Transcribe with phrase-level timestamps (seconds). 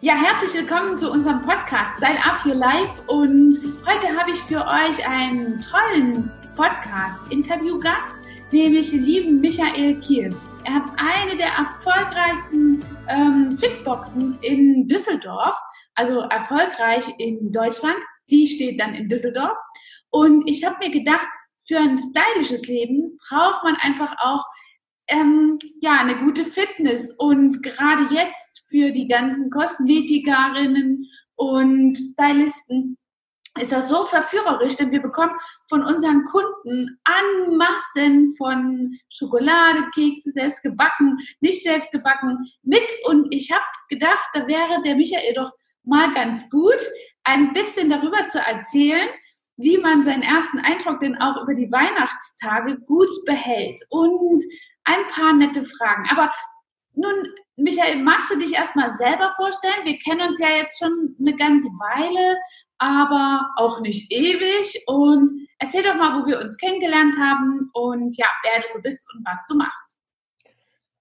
[0.00, 4.64] Ja, herzlich willkommen zu unserem Podcast Style Up Your Life und heute habe ich für
[4.64, 8.22] euch einen tollen Podcast-Interview-Gast,
[8.52, 10.32] nämlich den lieben Michael Kiel.
[10.62, 15.56] Er hat eine der erfolgreichsten ähm, Fitboxen in Düsseldorf,
[15.96, 17.98] also erfolgreich in Deutschland.
[18.30, 19.58] Die steht dann in Düsseldorf.
[20.10, 21.28] Und ich habe mir gedacht,
[21.66, 24.44] für ein stylisches Leben braucht man einfach auch
[25.08, 32.96] ähm, ja eine gute Fitness und gerade jetzt für die ganzen Kosmetikerinnen und Stylisten
[33.60, 35.32] ist das so verführerisch, denn wir bekommen
[35.68, 42.88] von unseren Kunden an Massen von Schokolade, Kekse, selbst gebacken, nicht selbst gebacken, mit.
[43.06, 45.50] Und ich habe gedacht, da wäre der Michael doch
[45.82, 46.80] mal ganz gut,
[47.24, 49.08] ein bisschen darüber zu erzählen,
[49.56, 53.80] wie man seinen ersten Eindruck denn auch über die Weihnachtstage gut behält.
[53.90, 54.42] Und
[54.88, 56.06] ein paar nette Fragen.
[56.10, 56.32] Aber
[56.94, 57.14] nun
[57.60, 59.84] Michael, magst du dich erstmal selber vorstellen?
[59.84, 62.38] Wir kennen uns ja jetzt schon eine ganze Weile,
[62.78, 64.84] aber auch nicht ewig.
[64.86, 69.04] Und erzähl doch mal, wo wir uns kennengelernt haben und ja, wer du so bist
[69.12, 69.96] und was du machst.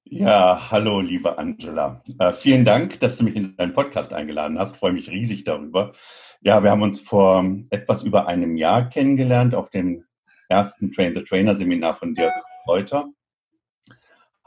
[0.05, 2.01] Ja, hallo, liebe Angela.
[2.17, 4.77] Äh, vielen Dank, dass du mich in deinen Podcast eingeladen hast.
[4.77, 5.93] Freue mich riesig darüber.
[6.41, 10.05] Ja, wir haben uns vor etwas über einem Jahr kennengelernt auf dem
[10.49, 12.33] ersten Train the Trainer Seminar von Dirk
[12.67, 13.09] Reuter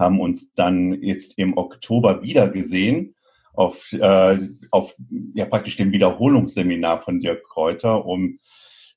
[0.00, 3.14] haben uns dann jetzt im Oktober wieder gesehen
[3.52, 4.38] auf, äh,
[4.70, 4.94] auf
[5.34, 8.38] ja, praktisch dem Wiederholungsseminar von Dirk Kräuter, um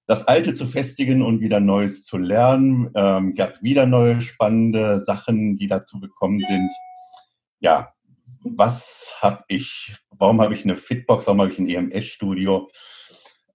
[0.05, 2.89] das Alte zu festigen und wieder Neues zu lernen.
[2.95, 6.71] Ähm, gab wieder neue spannende Sachen, die dazu gekommen sind.
[7.59, 7.93] Ja,
[8.43, 12.69] was habe ich, warum habe ich eine Fitbox, warum habe ich ein EMS-Studio?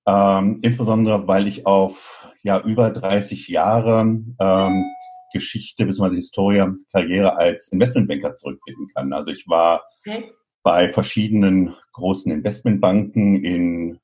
[0.06, 4.84] Ähm, insbesondere, weil ich auf ja über 30 Jahre ähm,
[5.32, 6.16] Geschichte bzw.
[6.16, 9.12] Historie, Karriere als Investmentbanker zurückblicken kann.
[9.12, 10.32] Also ich war okay.
[10.62, 14.00] bei verschiedenen großen Investmentbanken in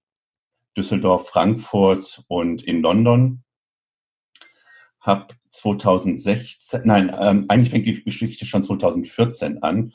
[0.76, 3.42] Düsseldorf, Frankfurt und in London.
[5.00, 9.92] Hab 2016, nein, ähm, eigentlich fängt die Geschichte schon 2014 an,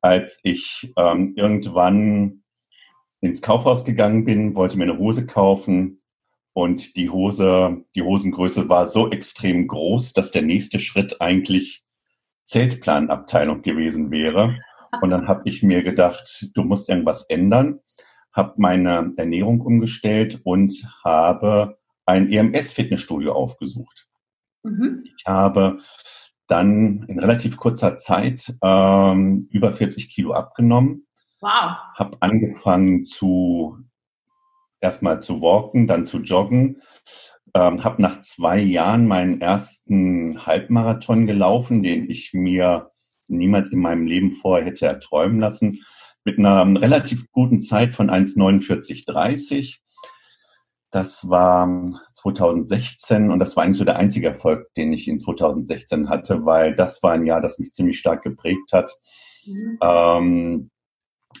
[0.00, 2.42] als ich ähm, irgendwann
[3.20, 6.01] ins Kaufhaus gegangen bin, wollte mir eine Hose kaufen
[6.54, 11.84] und die Hose, die Hosengröße war so extrem groß, dass der nächste Schritt eigentlich
[12.44, 14.58] Zeltplanabteilung gewesen wäre.
[15.00, 17.80] Und dann habe ich mir gedacht, du musst irgendwas ändern,
[18.32, 24.06] habe meine Ernährung umgestellt und habe ein EMS-Fitnessstudio aufgesucht.
[24.62, 25.04] Mhm.
[25.16, 25.78] Ich habe
[26.46, 31.06] dann in relativ kurzer Zeit ähm, über 40 Kilo abgenommen.
[31.40, 31.76] Wow.
[31.96, 33.78] Habe angefangen zu
[34.82, 36.82] erstmal zu walken, dann zu joggen.
[37.54, 42.90] Ähm, habe nach zwei Jahren meinen ersten Halbmarathon gelaufen, den ich mir
[43.28, 45.80] niemals in meinem Leben vorher hätte erträumen lassen,
[46.24, 49.78] mit einer relativ guten Zeit von 1,49,30.
[50.90, 51.68] Das war
[52.12, 56.74] 2016 und das war eigentlich so der einzige Erfolg, den ich in 2016 hatte, weil
[56.74, 58.94] das war ein Jahr, das mich ziemlich stark geprägt hat.
[59.46, 59.78] Mhm.
[59.82, 60.70] Ähm,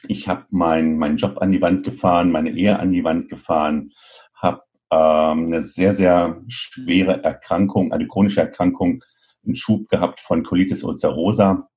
[0.08, 3.92] ich habe meinen mein Job an die Wand gefahren, meine Ehe an die Wand gefahren,
[4.34, 9.02] habe ähm, eine sehr, sehr schwere Erkrankung, eine chronische Erkrankung,
[9.44, 11.68] einen Schub gehabt von Colitis ulcerosa,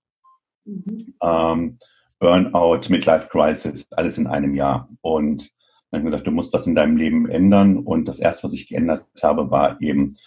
[0.66, 1.16] mhm.
[1.22, 1.80] ähm,
[2.20, 4.90] Burnout, Midlife Crisis, alles in einem Jahr.
[5.02, 5.52] Und
[5.92, 7.78] dann habe ich gesagt, du musst was in deinem Leben ändern.
[7.78, 10.18] Und das erste, was ich geändert habe, war eben,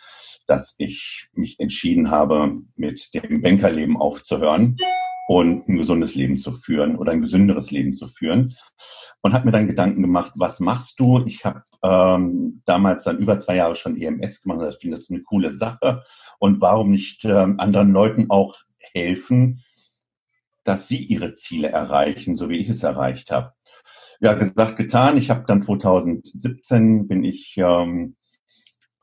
[0.46, 4.76] dass ich mich entschieden habe, mit dem Bankerleben aufzuhören
[5.28, 8.56] und ein gesundes Leben zu führen oder ein gesünderes Leben zu führen.
[9.20, 11.22] Und habe mir dann Gedanken gemacht, was machst du?
[11.26, 14.66] Ich habe ähm, damals dann über zwei Jahre schon EMS gemacht.
[14.70, 16.02] Ich finde das eine coole Sache.
[16.38, 18.56] Und warum nicht ähm, anderen Leuten auch
[18.94, 19.62] helfen,
[20.64, 23.52] dass sie ihre Ziele erreichen, so wie ich es erreicht habe?
[24.20, 25.18] Ja, gesagt, getan.
[25.18, 28.16] Ich habe dann 2017 bin ich, ähm,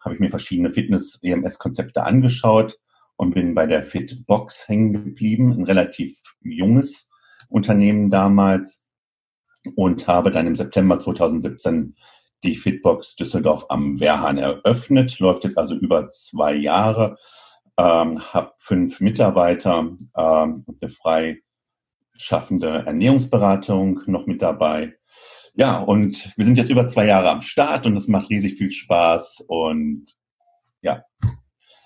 [0.04, 2.80] habe ich mir verschiedene Fitness-EMS-Konzepte angeschaut
[3.18, 7.10] und bin bei der Fitbox hängen geblieben, ein relativ junges
[7.50, 8.86] Unternehmen damals
[9.76, 11.96] und habe dann im September 2017
[12.44, 17.18] die Fitbox Düsseldorf am Wehrhahn eröffnet, läuft jetzt also über zwei Jahre,
[17.78, 19.80] ähm, habe fünf Mitarbeiter
[20.16, 21.40] ähm, und eine frei
[22.18, 24.94] schaffende Ernährungsberatung noch mit dabei.
[25.56, 28.72] Ja, und wir sind jetzt über zwei Jahre am Start und es macht riesig viel
[28.72, 30.06] Spaß und
[30.82, 31.04] ja,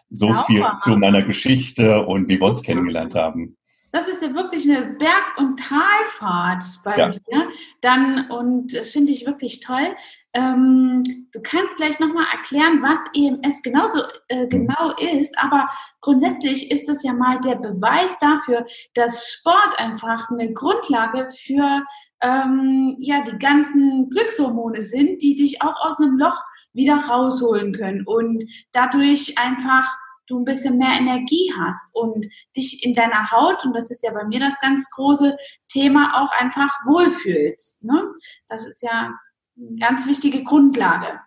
[0.09, 0.43] so Sauber.
[0.45, 3.55] viel zu meiner Geschichte und wie wir uns kennengelernt haben.
[3.91, 7.09] Das ist ja wirklich eine Berg- und Talfahrt bei ja.
[7.09, 7.49] dir.
[7.81, 9.95] Dann, und das finde ich wirklich toll.
[10.33, 14.49] Ähm, du kannst gleich nochmal erklären, was EMS genauso äh, mhm.
[14.49, 15.67] genau ist, aber
[16.01, 21.83] grundsätzlich ist das ja mal der Beweis dafür, dass Sport einfach eine Grundlage für
[22.21, 26.39] ähm, ja die ganzen Glückshormone sind, die dich auch aus einem Loch
[26.73, 29.85] wieder rausholen können und dadurch einfach
[30.29, 32.25] du ein bisschen mehr Energie hast und
[32.55, 35.35] dich in deiner Haut, und das ist ja bei mir das ganz große
[35.67, 37.83] Thema, auch einfach wohlfühlst.
[37.83, 38.13] Ne?
[38.47, 39.13] Das ist ja
[39.57, 41.19] eine ganz wichtige Grundlage.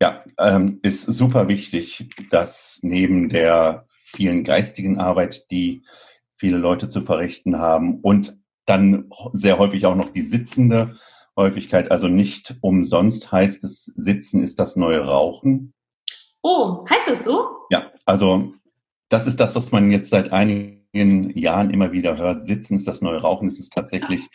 [0.00, 5.84] Ja, ähm, ist super wichtig, dass neben der vielen geistigen Arbeit, die
[6.36, 10.98] viele Leute zu verrichten haben und dann sehr häufig auch noch die sitzende
[11.36, 15.72] Häufigkeit, also nicht umsonst heißt es, Sitzen ist das neue Rauchen.
[16.42, 17.48] Oh, heißt das so?
[17.70, 18.52] Ja, also
[19.08, 22.46] das ist das, was man jetzt seit einigen Jahren immer wieder hört.
[22.46, 23.48] Sitzen ist das neue Rauchen.
[23.48, 24.28] Es ist tatsächlich,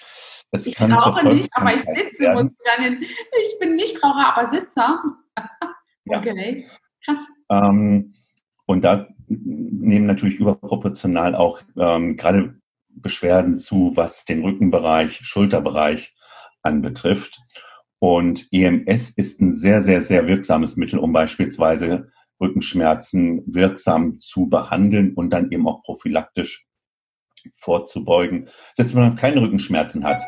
[0.51, 2.23] es ich kann rauche nicht, aber ich sitze.
[2.23, 2.55] Werden.
[2.65, 5.03] Dann, ich bin nicht Raucher, aber Sitzer.
[6.07, 6.65] okay,
[7.05, 7.19] krass.
[7.49, 8.13] Ähm,
[8.65, 12.55] und da nehmen natürlich überproportional auch ähm, gerade
[12.89, 16.15] Beschwerden zu, was den Rückenbereich, Schulterbereich
[16.67, 17.39] anbetrifft.
[17.99, 25.13] Und EMS ist ein sehr, sehr, sehr wirksames Mittel, um beispielsweise Rückenschmerzen wirksam zu behandeln
[25.15, 26.67] und dann eben auch prophylaktisch
[27.55, 28.49] vorzubeugen.
[28.75, 30.21] Selbst wenn man keine Rückenschmerzen hat,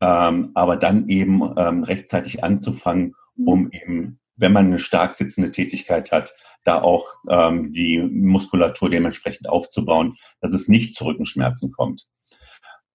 [0.00, 6.10] ähm, aber dann eben ähm, rechtzeitig anzufangen, um eben, wenn man eine stark sitzende Tätigkeit
[6.10, 6.34] hat,
[6.64, 12.06] da auch ähm, die Muskulatur dementsprechend aufzubauen, dass es nicht zu Rückenschmerzen kommt.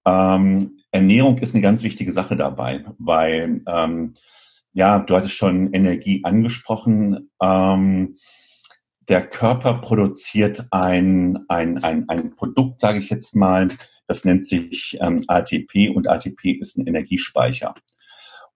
[0.05, 4.15] Ähm, Ernährung ist eine ganz wichtige Sache dabei, weil ähm,
[4.73, 7.29] ja, du hattest schon Energie angesprochen.
[7.41, 8.15] Ähm,
[9.07, 13.67] der Körper produziert ein, ein, ein, ein Produkt, sage ich jetzt mal,
[14.07, 17.75] das nennt sich ähm, ATP und ATP ist ein Energiespeicher.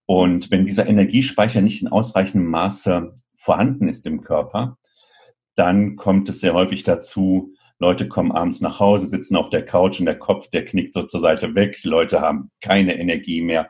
[0.06, 4.78] Und wenn dieser Energiespeicher nicht in ausreichendem Maße vorhanden ist im Körper,
[5.54, 9.98] dann kommt es sehr häufig dazu, Leute kommen abends nach Hause, sitzen auf der Couch
[9.98, 11.78] und der Kopf, der knickt so zur Seite weg.
[11.82, 13.68] Die Leute haben keine Energie mehr.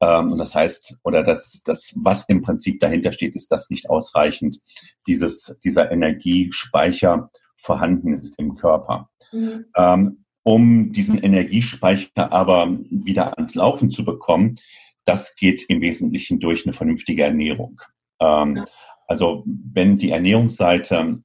[0.00, 3.88] Ähm, und das heißt, oder das, das, was im Prinzip dahinter steht, ist, dass nicht
[3.88, 4.58] ausreichend
[5.06, 9.08] dieses, dieser Energiespeicher vorhanden ist im Körper.
[9.30, 9.66] Mhm.
[9.76, 14.58] Ähm, um diesen Energiespeicher aber wieder ans Laufen zu bekommen,
[15.04, 17.80] das geht im Wesentlichen durch eine vernünftige Ernährung.
[18.20, 18.64] Ähm, ja.
[19.06, 21.22] Also wenn die Ernährungsseite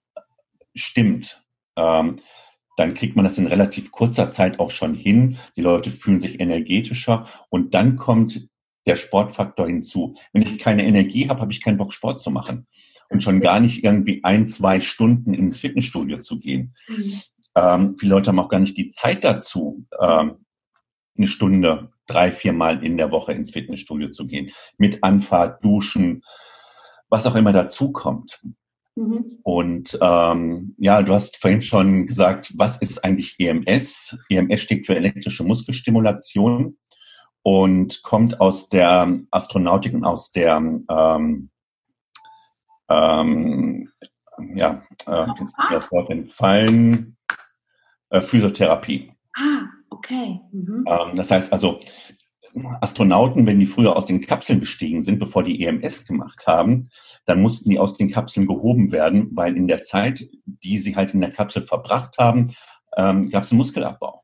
[0.75, 1.43] stimmt,
[1.77, 2.19] ähm,
[2.77, 5.37] dann kriegt man das in relativ kurzer Zeit auch schon hin.
[5.57, 8.47] Die Leute fühlen sich energetischer und dann kommt
[8.85, 10.15] der Sportfaktor hinzu.
[10.31, 12.67] Wenn ich keine Energie habe, habe ich keinen Bock, Sport zu machen.
[13.09, 16.75] Und schon gar nicht irgendwie ein, zwei Stunden ins Fitnessstudio zu gehen.
[16.87, 17.21] Mhm.
[17.55, 20.45] Ähm, viele Leute haben auch gar nicht die Zeit dazu, ähm,
[21.17, 24.51] eine Stunde, drei, vier Mal in der Woche ins Fitnessstudio zu gehen.
[24.77, 26.23] Mit Anfahrt, Duschen,
[27.09, 28.41] was auch immer dazu kommt.
[28.97, 29.39] Mhm.
[29.43, 34.17] Und ähm, ja, du hast vorhin schon gesagt, was ist eigentlich EMS?
[34.29, 36.77] EMS steht für elektrische Muskelstimulation
[37.43, 41.49] und kommt aus der Astronautik und aus der ähm,
[42.89, 43.89] ähm,
[44.55, 47.17] ja, äh, jetzt das Wort entfallen,
[48.09, 49.11] äh, Physiotherapie.
[49.35, 50.39] Ah, okay.
[50.51, 50.85] Mhm.
[50.87, 51.79] Ähm, das heißt also,
[52.81, 56.89] Astronauten, wenn die früher aus den Kapseln gestiegen sind, bevor die EMS gemacht haben,
[57.25, 61.13] dann mussten die aus den Kapseln gehoben werden, weil in der Zeit, die sie halt
[61.13, 62.53] in der Kapsel verbracht haben,
[62.95, 64.21] ähm, gab es einen Muskelabbau.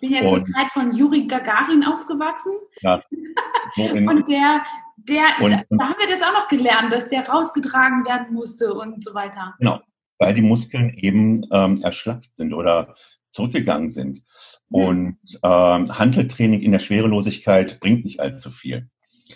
[0.00, 2.52] Ich bin ja zur Zeit von Juri Gagarin aufgewachsen.
[2.80, 3.02] Ja.
[3.76, 4.62] und der,
[4.96, 9.04] der, und, da haben wir das auch noch gelernt, dass der rausgetragen werden musste und
[9.04, 9.54] so weiter.
[9.58, 9.78] Genau,
[10.18, 12.94] weil die Muskeln eben ähm, erschlafft sind oder
[13.30, 14.24] zurückgegangen sind.
[14.70, 18.88] Und ähm, Handeltraining in der Schwerelosigkeit bringt nicht allzu viel.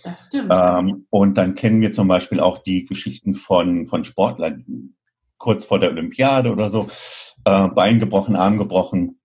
[0.03, 0.51] Das stimmt.
[0.53, 4.95] Ähm, und dann kennen wir zum Beispiel auch die Geschichten von, von Sportlern
[5.39, 6.89] kurz vor der Olympiade oder so,
[7.45, 9.21] äh, Bein gebrochen, Arm gebrochen.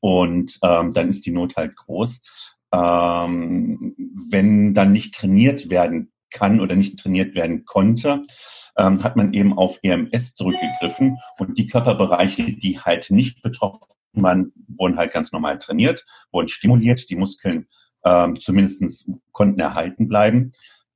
[0.00, 2.20] Und ähm, dann ist die Not halt groß.
[2.72, 3.94] Ähm,
[4.28, 8.22] wenn dann nicht trainiert werden kann oder nicht trainiert werden konnte,
[8.76, 14.52] ähm, hat man eben auf EMS zurückgegriffen und die Körperbereiche, die halt nicht betroffen waren,
[14.68, 17.68] wurden halt ganz normal trainiert, wurden stimuliert, die Muskeln
[18.04, 20.52] ähm, zumindest konnten erhalten bleiben.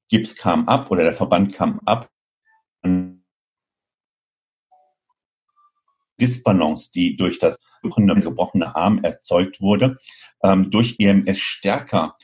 [0.09, 2.11] Gips kam ab oder der Verband kam ab.
[6.21, 9.97] Disbalance, die durch das gebrochene Arm erzeugt wurde,
[10.43, 12.15] ähm, durch EMS stärker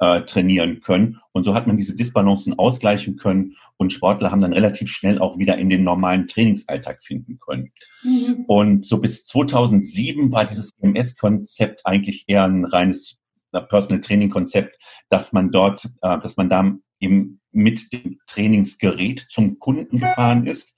[0.00, 1.20] äh, trainieren können.
[1.32, 5.38] Und so hat man diese Disbalancen ausgleichen können und Sportler haben dann relativ schnell auch
[5.38, 7.70] wieder in den normalen Trainingsalltag finden können.
[8.02, 8.44] Mhm.
[8.46, 13.16] Und so bis 2007 war dieses EMS-Konzept eigentlich eher ein reines
[13.52, 19.26] äh, Personal Training Konzept, dass man dort, äh, dass man da eben mit dem Trainingsgerät
[19.28, 20.76] zum Kunden gefahren ist.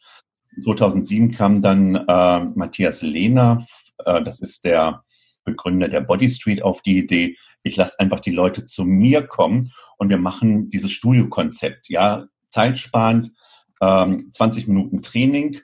[0.62, 3.66] 2007 kam dann äh, Matthias Lehner,
[4.04, 5.02] äh, das ist der
[5.44, 9.73] Begründer der Body Street, auf die Idee, ich lasse einfach die Leute zu mir kommen
[9.99, 11.88] und wir machen dieses Studiokonzept.
[11.88, 13.32] Ja, zeitsparend,
[13.80, 15.61] ähm, 20 Minuten Training,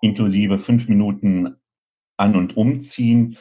[0.00, 1.56] inklusive fünf Minuten
[2.16, 3.38] an- und umziehen,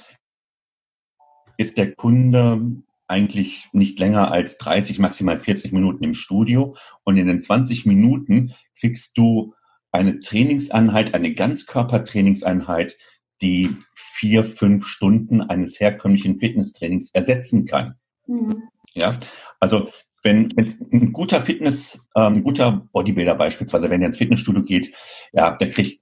[1.57, 6.75] ist der Kunde eigentlich nicht länger als 30, maximal 40 Minuten im Studio.
[7.03, 9.53] Und in den 20 Minuten kriegst du
[9.91, 12.97] eine Trainingseinheit, eine Ganzkörpertrainingseinheit,
[13.41, 17.95] die vier, fünf Stunden eines herkömmlichen Fitnesstrainings ersetzen kann.
[18.27, 18.63] Mhm.
[18.93, 19.19] Ja,
[19.59, 19.89] also
[20.23, 24.91] wenn, wenn ein guter Fitness, ähm, ein guter Bodybuilder beispielsweise, wenn er ins Fitnessstudio geht,
[25.33, 26.01] ja, der kriegt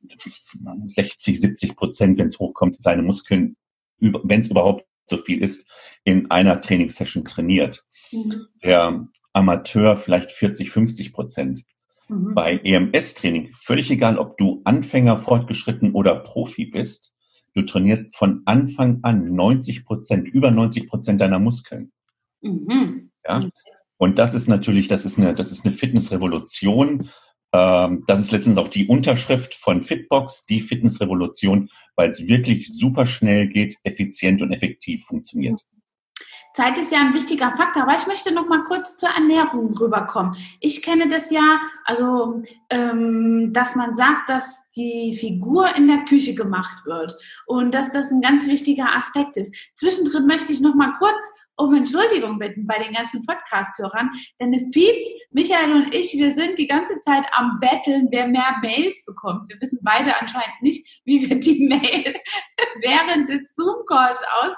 [0.86, 3.58] 60, 70 Prozent, wenn es hochkommt, seine Muskeln,
[4.00, 5.68] wenn es überhaupt so viel ist,
[6.06, 7.84] in einer Trainingssession trainiert.
[8.12, 8.48] Mhm.
[8.64, 11.64] Der Amateur vielleicht 40, 50 Prozent.
[12.08, 12.34] Mhm.
[12.34, 17.14] Bei EMS-Training, völlig egal, ob du Anfänger, Fortgeschritten oder Profi bist,
[17.54, 21.92] du trainierst von Anfang an 90 Prozent, über 90 Prozent deiner Muskeln.
[22.42, 23.12] Mhm.
[23.28, 23.50] Ja?
[23.98, 27.10] Und das ist natürlich, das ist eine, das ist eine Fitnessrevolution.
[27.54, 33.06] Ähm, das ist letztens auch die Unterschrift von Fitbox, die Fitnessrevolution, weil es wirklich super
[33.06, 35.62] schnell geht, effizient und effektiv funktioniert.
[36.54, 40.36] Zeit ist ja ein wichtiger Faktor, aber ich möchte noch mal kurz zur Ernährung rüberkommen.
[40.60, 46.36] Ich kenne das ja, also ähm, dass man sagt, dass die Figur in der Küche
[46.36, 47.18] gemacht wird
[47.48, 49.56] und dass das ein ganz wichtiger Aspekt ist.
[49.76, 51.22] Zwischendrin möchte ich noch mal kurz
[51.56, 55.08] um Entschuldigung bitten bei den ganzen Podcast-Hörern, denn es piept.
[55.32, 59.50] Michael und ich, wir sind die ganze Zeit am Betteln, wer mehr Mails bekommt.
[59.50, 62.16] Wir wissen beide anscheinend nicht, wie wir die Mail
[62.82, 64.54] während des Zoom-Calls aus,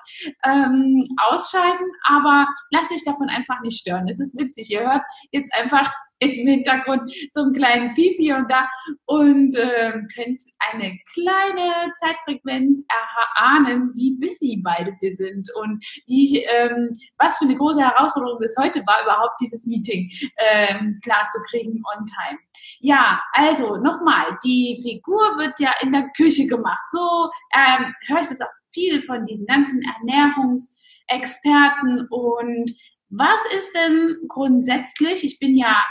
[0.45, 4.07] ähm, ausschalten, aber lass dich davon einfach nicht stören.
[4.07, 4.71] Es ist witzig.
[4.71, 8.67] Ihr hört jetzt einfach im Hintergrund so einen kleinen Piep hier und da
[9.05, 16.93] und äh, könnt eine kleine Zeitfrequenz erahnen, wie busy beide wir sind und wie, ähm,
[17.17, 21.81] was für eine große Herausforderung es heute war, überhaupt dieses Meeting ähm, klar zu kriegen
[21.95, 22.39] on time.
[22.79, 26.89] Ja, also nochmal, die Figur wird ja in der Küche gemacht.
[26.89, 32.74] So ähm, höre ich das auch viel von diesen ganzen Ernährungsexperten und
[33.10, 35.84] was ist denn grundsätzlich, ich bin ja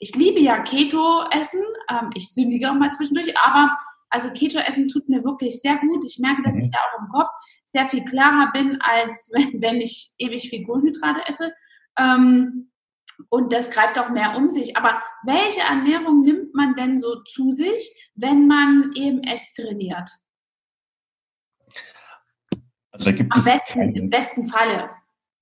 [0.00, 1.62] ich liebe ja Keto-Essen.
[1.88, 3.76] Ähm, ich sündige auch mal zwischendurch, aber
[4.08, 6.04] also Keto-Essen tut mir wirklich sehr gut.
[6.04, 6.60] Ich merke, dass mhm.
[6.62, 7.30] ich da auch im Kopf
[7.66, 11.52] sehr viel klarer bin, als wenn, wenn ich ewig viel Kohlenhydrate esse.
[11.96, 12.70] Ähm,
[13.28, 14.76] und das greift auch mehr um sich.
[14.78, 20.10] Aber welche Ernährung nimmt man denn so zu sich, wenn man EMS trainiert?
[22.92, 24.90] Also da gibt Am es besten, im besten Falle.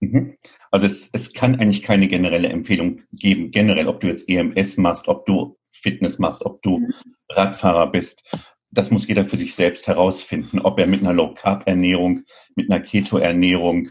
[0.01, 0.35] Mhm.
[0.71, 5.09] Also es, es kann eigentlich keine generelle Empfehlung geben, generell, ob du jetzt EMS machst,
[5.09, 6.93] ob du Fitness machst, ob du mhm.
[7.31, 8.25] Radfahrer bist.
[8.71, 12.25] Das muss jeder für sich selbst herausfinden, ob er mit einer Low-Carb-Ernährung,
[12.55, 13.91] mit einer Keto-Ernährung,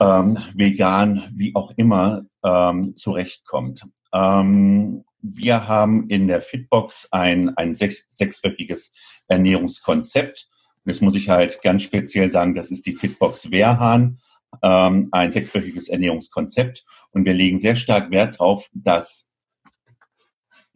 [0.00, 3.84] ähm, vegan, wie auch immer, ähm, zurechtkommt.
[4.12, 8.92] Ähm, wir haben in der Fitbox ein, ein sechs, sechswöchiges
[9.28, 10.48] Ernährungskonzept.
[10.84, 14.18] Und jetzt muss ich halt ganz speziell sagen, das ist die Fitbox Wehrhahn
[14.62, 19.28] ähm, ein sechswöchiges Ernährungskonzept und wir legen sehr stark Wert darauf, dass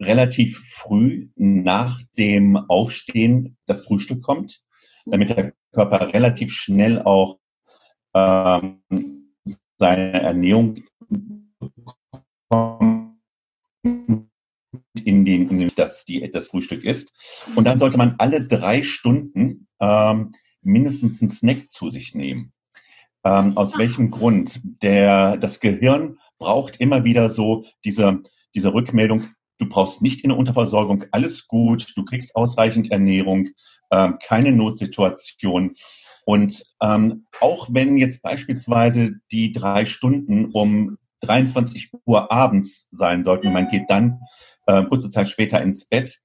[0.01, 4.61] relativ früh nach dem Aufstehen das Frühstück kommt,
[5.05, 7.39] damit der Körper relativ schnell auch
[8.13, 8.81] ähm,
[9.77, 10.83] seine Ernährung
[15.03, 17.13] in den, in den das, das Frühstück ist.
[17.55, 22.51] Und dann sollte man alle drei Stunden ähm, mindestens einen Snack zu sich nehmen.
[23.23, 24.61] Ähm, aus welchem Grund?
[24.81, 28.21] Der, das Gehirn braucht immer wieder so diese,
[28.55, 33.49] diese Rückmeldung, du brauchst nicht in der Unterversorgung, alles gut, du kriegst ausreichend Ernährung,
[33.91, 35.75] ähm, keine Notsituation.
[36.25, 43.51] Und ähm, auch wenn jetzt beispielsweise die drei Stunden um 23 Uhr abends sein sollten
[43.51, 44.21] man geht dann
[44.69, 46.19] äh, kurze Zeit später ins Bett,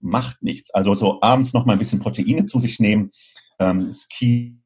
[0.00, 0.70] macht nichts.
[0.74, 3.12] Also so abends noch mal ein bisschen Proteine zu sich nehmen,
[3.58, 4.58] ähm, Ski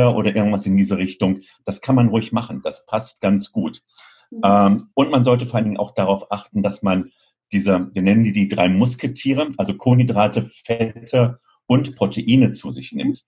[0.00, 1.40] oder irgendwas in diese Richtung.
[1.64, 2.60] Das kann man ruhig machen.
[2.62, 3.82] Das passt ganz gut.
[4.30, 4.40] Mhm.
[4.44, 7.10] Ähm, und man sollte vor allen Dingen auch darauf achten, dass man
[7.52, 13.24] diese, wir nennen die die drei Musketiere, also Kohlenhydrate, Fette und Proteine zu sich nimmt.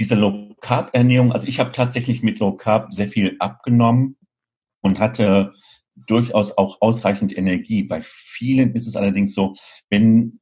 [0.00, 4.16] Diese Low Carb Ernährung, also ich habe tatsächlich mit Low Carb sehr viel abgenommen
[4.80, 5.52] und hatte
[5.94, 7.82] durchaus auch ausreichend Energie.
[7.84, 9.54] Bei vielen ist es allerdings so,
[9.90, 10.40] wenn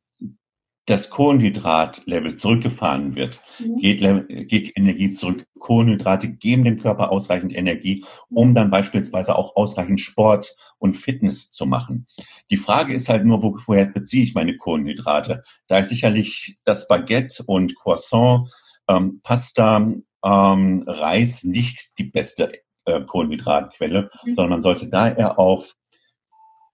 [0.86, 3.76] das Kohlenhydratlevel zurückgefahren wird, mhm.
[3.76, 5.46] geht, geht Energie zurück.
[5.58, 11.66] Kohlenhydrate geben dem Körper ausreichend Energie, um dann beispielsweise auch ausreichend Sport und Fitness zu
[11.66, 12.06] machen.
[12.50, 15.44] Die Frage ist halt nur, wo, woher beziehe ich meine Kohlenhydrate?
[15.68, 18.50] Da ist sicherlich das Baguette und Croissant,
[18.88, 19.92] ähm, Pasta,
[20.24, 22.52] ähm, Reis nicht die beste
[22.84, 24.34] äh, Kohlenhydratquelle, mhm.
[24.34, 25.76] sondern man sollte da eher auf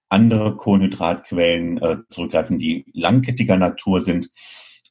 [0.08, 4.30] andere Kohlenhydratquellen äh, zurückgreifen, die langkettiger Natur sind,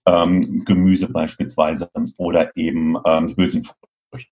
[0.06, 4.30] ähm, Gemüse beispielsweise oder eben ähm, Hülsenfrüchte,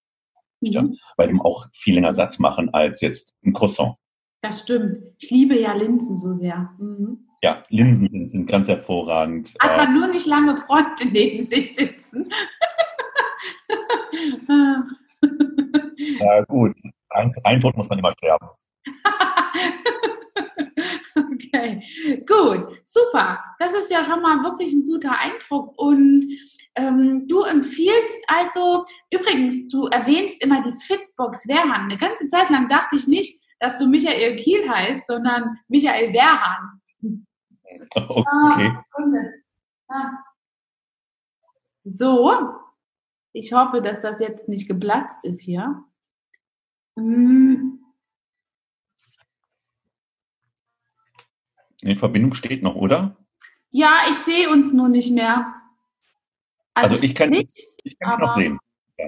[0.61, 0.97] mhm.
[1.17, 3.95] weil die auch viel länger satt machen als jetzt ein Croissant.
[4.41, 4.99] Das stimmt.
[5.19, 6.69] Ich liebe ja Linsen so sehr.
[6.77, 7.27] Mhm.
[7.41, 9.53] Ja, Linsen sind, sind ganz hervorragend.
[9.59, 12.31] Hat man äh, nur nicht lange Freunde neben sich sitzen.
[16.19, 16.77] ja, gut.
[17.09, 18.47] Ein, ein Tod muss man immer sterben.
[21.45, 23.43] Okay, gut, super.
[23.59, 25.77] Das ist ja schon mal wirklich ein guter Eindruck.
[25.77, 26.25] Und
[26.75, 31.89] ähm, du empfiehlst also, übrigens, du erwähnst immer die Fitbox Wehrhahn.
[31.89, 36.81] Eine ganze Zeit lang dachte ich nicht, dass du Michael Kiel heißt, sondern Michael Wehrhahn.
[37.95, 38.71] Okay.
[39.87, 40.11] Ah,
[41.83, 42.31] so,
[43.33, 45.83] ich hoffe, dass das jetzt nicht geplatzt ist hier.
[46.95, 47.82] Hm.
[51.83, 53.17] Die Verbindung steht noch, oder?
[53.69, 55.53] Ja, ich sehe uns nur nicht mehr.
[56.73, 57.51] Also, also ich kann, nicht,
[57.83, 58.57] ich kann noch sehen.
[58.97, 59.05] Ja.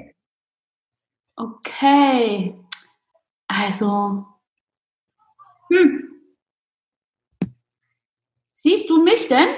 [1.38, 2.56] Okay.
[3.48, 4.26] Also.
[5.70, 6.12] Hm.
[8.54, 9.56] Siehst du mich denn?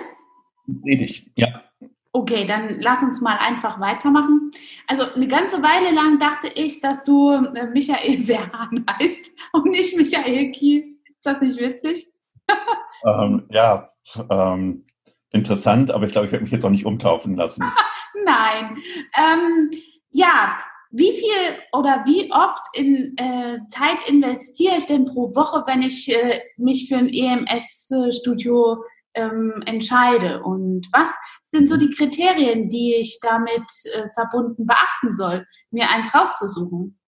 [0.83, 1.63] Sehe dich, ja.
[2.11, 4.51] Okay, dann lass uns mal einfach weitermachen.
[4.87, 9.97] Also eine ganze Weile lang dachte ich, dass du äh, Michael Verhahn heißt und nicht
[9.97, 10.97] Michael Kiel.
[11.05, 12.07] Ist das nicht witzig?
[13.07, 13.89] ähm, ja,
[14.29, 14.85] ähm,
[15.31, 17.63] interessant, aber ich glaube, ich werde mich jetzt auch nicht umtaufen lassen.
[18.25, 18.77] Nein.
[19.17, 19.71] Ähm,
[20.09, 20.57] ja,
[20.89, 26.13] wie viel oder wie oft in äh, Zeit investiere ich denn pro Woche, wenn ich
[26.13, 28.83] äh, mich für ein EMS-Studio
[29.13, 30.43] ähm, entscheide?
[30.43, 31.09] Und was
[31.43, 36.99] sind so die Kriterien, die ich damit äh, verbunden beachten soll, mir eins rauszusuchen?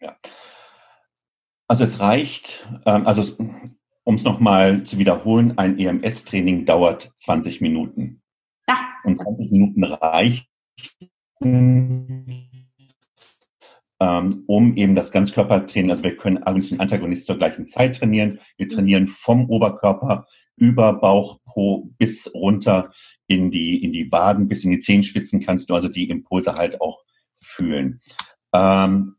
[0.00, 0.16] Ja.
[1.68, 3.22] Also es reicht, ähm, also
[4.04, 8.22] um es nochmal zu wiederholen, ein EMS-Training dauert 20 Minuten.
[8.68, 8.78] Ja.
[9.04, 10.46] Und 20 Minuten reicht,
[14.02, 18.40] ähm, um eben das Ganzkörpertraining, also wir können Agonist und Antagonist zur gleichen Zeit trainieren.
[18.56, 22.90] Wir trainieren vom Oberkörper über Bauch, Po bis runter
[23.26, 26.80] in die, in die Waden, bis in die Zehenspitzen kannst du also die Impulse halt
[26.80, 27.02] auch
[27.40, 28.00] fühlen.
[28.52, 29.16] Ähm,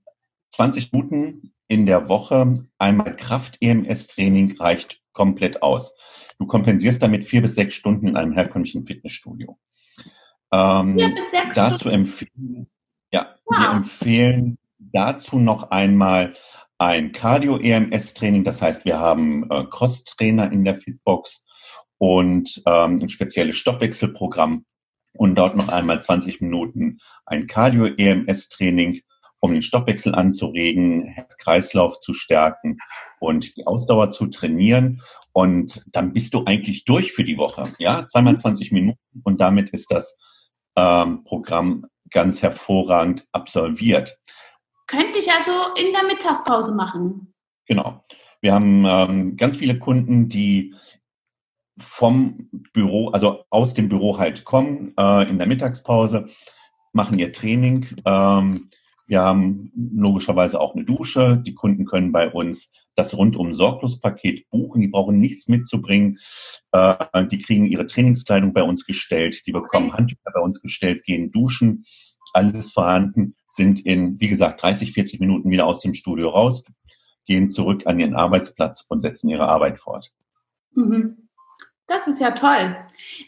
[0.52, 5.96] 20 Minuten in der Woche einmal Kraft-EMS-Training reicht komplett aus.
[6.40, 9.58] Du kompensierst damit vier bis sechs Stunden in einem herkömmlichen Fitnessstudio.
[10.52, 11.96] Ähm, vier bis sechs dazu Stunden.
[11.96, 12.68] empfehlen,
[13.12, 13.60] ja, wow.
[13.60, 16.34] wir empfehlen dazu noch einmal
[16.78, 18.44] ein Cardio-EMS-Training.
[18.44, 21.46] Das heißt, wir haben äh, Cross-Trainer in der Fitbox
[21.98, 24.66] und ähm, ein spezielles Stoffwechselprogramm
[25.16, 29.02] und dort noch einmal 20 Minuten ein Cardio-EMS-Training
[29.44, 32.78] um den Stoffwechsel anzuregen, Herzkreislauf zu stärken
[33.20, 35.02] und die Ausdauer zu trainieren.
[35.34, 37.66] Und dann bist du eigentlich durch für die Woche.
[37.78, 40.18] Ja, zweimal 20 Minuten und damit ist das
[40.78, 44.18] ähm, Programm ganz hervorragend absolviert.
[44.88, 47.34] Könnte ich also in der Mittagspause machen?
[47.68, 48.06] Genau.
[48.40, 50.74] Wir haben ähm, ganz viele Kunden, die
[51.78, 56.30] vom Büro, also aus dem Büro halt kommen, äh, in der Mittagspause,
[56.94, 57.88] machen ihr Training.
[58.06, 58.70] Ähm,
[59.06, 61.42] wir haben logischerweise auch eine Dusche.
[61.46, 64.82] Die Kunden können bei uns das rundum sorglos Paket buchen.
[64.82, 66.20] Die brauchen nichts mitzubringen.
[66.72, 69.46] Äh, die kriegen ihre Trainingskleidung bei uns gestellt.
[69.46, 71.84] Die bekommen Handtücher bei uns gestellt, gehen duschen.
[72.34, 76.66] Alles vorhanden, sind in, wie gesagt, 30, 40 Minuten wieder aus dem Studio raus,
[77.26, 80.12] gehen zurück an ihren Arbeitsplatz und setzen ihre Arbeit fort.
[80.74, 81.23] Mhm.
[81.88, 82.78] Das ist ja toll.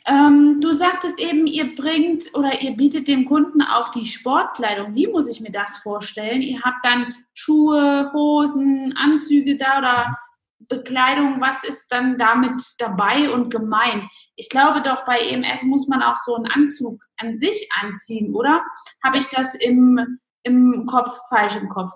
[0.06, 4.96] Ähm, du sagtest eben, ihr bringt oder ihr bietet dem Kunden auch die Sportkleidung.
[4.96, 6.42] Wie muss ich mir das vorstellen?
[6.42, 10.18] Ihr habt dann Schuhe, Hosen, Anzüge da oder
[10.70, 11.42] Bekleidung.
[11.42, 14.06] Was ist dann damit dabei und gemeint?
[14.36, 18.64] Ich glaube doch, bei EMS muss man auch so einen Anzug an sich anziehen, oder?
[19.04, 21.92] Habe ich das im, im Kopf, falsch im Kopf?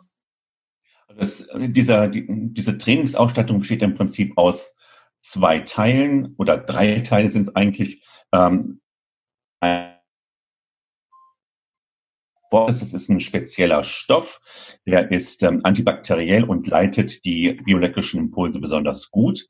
[1.15, 4.76] Das, dieser, die, diese Trainingsausstattung besteht im Prinzip aus
[5.21, 8.03] zwei Teilen oder drei Teile sind es eigentlich.
[8.34, 8.82] Ähm,
[12.51, 14.41] das ist ein spezieller Stoff,
[14.86, 19.47] der ist ähm, antibakteriell und leitet die bioelektrischen Impulse besonders gut.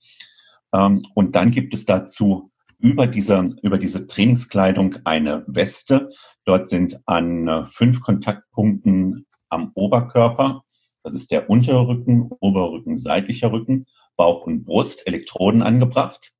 [0.73, 6.09] Ähm, und dann gibt es dazu über diese, über diese Trainingskleidung eine Weste.
[6.45, 10.63] Dort sind an äh, fünf Kontaktpunkten am Oberkörper,
[11.03, 13.85] das ist der untere Rücken, Oberrücken, seitlicher Rücken,
[14.19, 16.33] Bauch und Brust, Elektroden angebracht,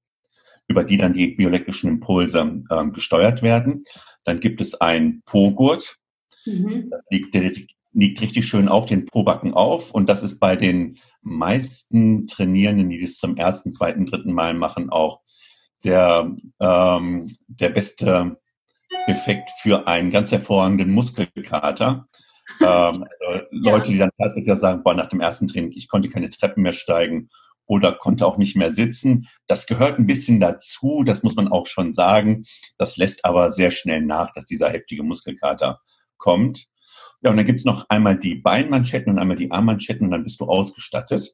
[0.67, 3.85] über die dann die bioelektrischen Impulse äh, gesteuert werden.
[4.25, 5.95] Dann gibt es ein Po-Gurt.
[6.45, 6.89] Mhm.
[6.91, 7.53] Das liegt, der
[7.93, 9.91] liegt richtig schön auf den Pobacken auf.
[9.91, 14.89] Und das ist bei den meisten Trainierenden, die das zum ersten, zweiten, dritten Mal machen,
[14.89, 15.21] auch
[15.85, 18.37] der, ähm, der beste
[19.07, 22.07] Effekt für einen ganz hervorragenden Muskelkater.
[22.61, 26.31] Ähm, also Leute, die dann tatsächlich sagen, boah, nach dem ersten Training, ich konnte keine
[26.31, 27.29] Treppen mehr steigen
[27.69, 29.27] oder konnte auch nicht mehr sitzen.
[29.47, 32.43] Das gehört ein bisschen dazu, das muss man auch schon sagen.
[32.77, 35.79] Das lässt aber sehr schnell nach, dass dieser heftige Muskelkater
[36.17, 36.65] kommt.
[37.21, 40.39] Ja, und dann gibt's noch einmal die Beinmanschetten und einmal die Armmanschetten und dann bist
[40.39, 41.32] du ausgestattet.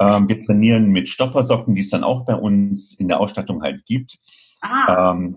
[0.00, 3.84] Ähm, wir trainieren mit Stoppersocken, die es dann auch bei uns in der Ausstattung halt
[3.84, 4.18] gibt.
[4.62, 5.12] Ah.
[5.12, 5.36] Ähm,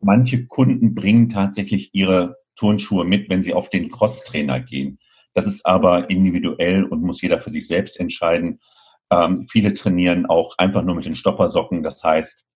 [0.00, 4.98] manche Kunden bringen tatsächlich ihre Turnschuhe mit, wenn sie auf den Crosstrainer gehen.
[5.32, 8.60] Das ist aber individuell und muss jeder für sich selbst entscheiden.
[9.10, 11.82] Ähm, viele trainieren auch einfach nur mit den Stoppersocken.
[11.82, 12.46] Das heißt,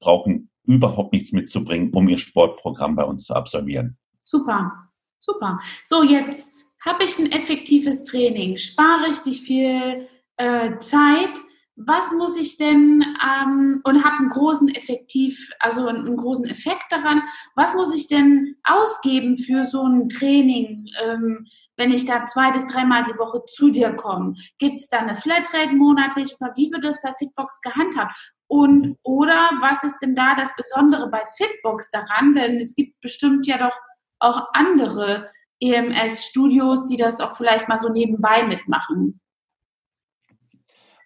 [0.00, 3.98] brauchen überhaupt nichts mitzubringen, um ihr Sportprogramm bei uns zu absolvieren.
[4.22, 4.72] Super,
[5.18, 5.58] super.
[5.84, 11.38] So, jetzt habe ich ein effektives Training, spare richtig viel äh, Zeit
[11.76, 17.22] was muss ich denn ähm, und habe einen großen effektiv, also einen, großen Effekt daran,
[17.56, 21.46] was muss ich denn ausgeben für so ein Training, ähm,
[21.76, 24.34] wenn ich da zwei bis dreimal die Woche zu dir komme?
[24.58, 26.34] Gibt es da eine Flatrate monatlich?
[26.56, 28.16] Wie wird das bei Fitbox gehandhabt?
[28.46, 32.34] Und oder was ist denn da das Besondere bei Fitbox daran?
[32.34, 33.76] Denn es gibt bestimmt ja doch
[34.18, 39.20] auch andere EMS-Studios, die das auch vielleicht mal so nebenbei mitmachen.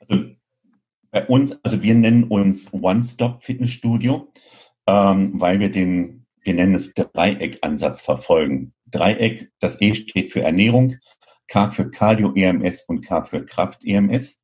[0.01, 0.25] Also
[1.11, 4.33] bei uns, also wir nennen uns One-Stop-Fitnessstudio,
[4.87, 8.75] ähm, weil wir den, wir nennen es Dreieck-Ansatz verfolgen.
[8.91, 10.97] Dreieck, das E steht für Ernährung,
[11.47, 14.41] K für Cardio-EMS und K für Kraft-EMS.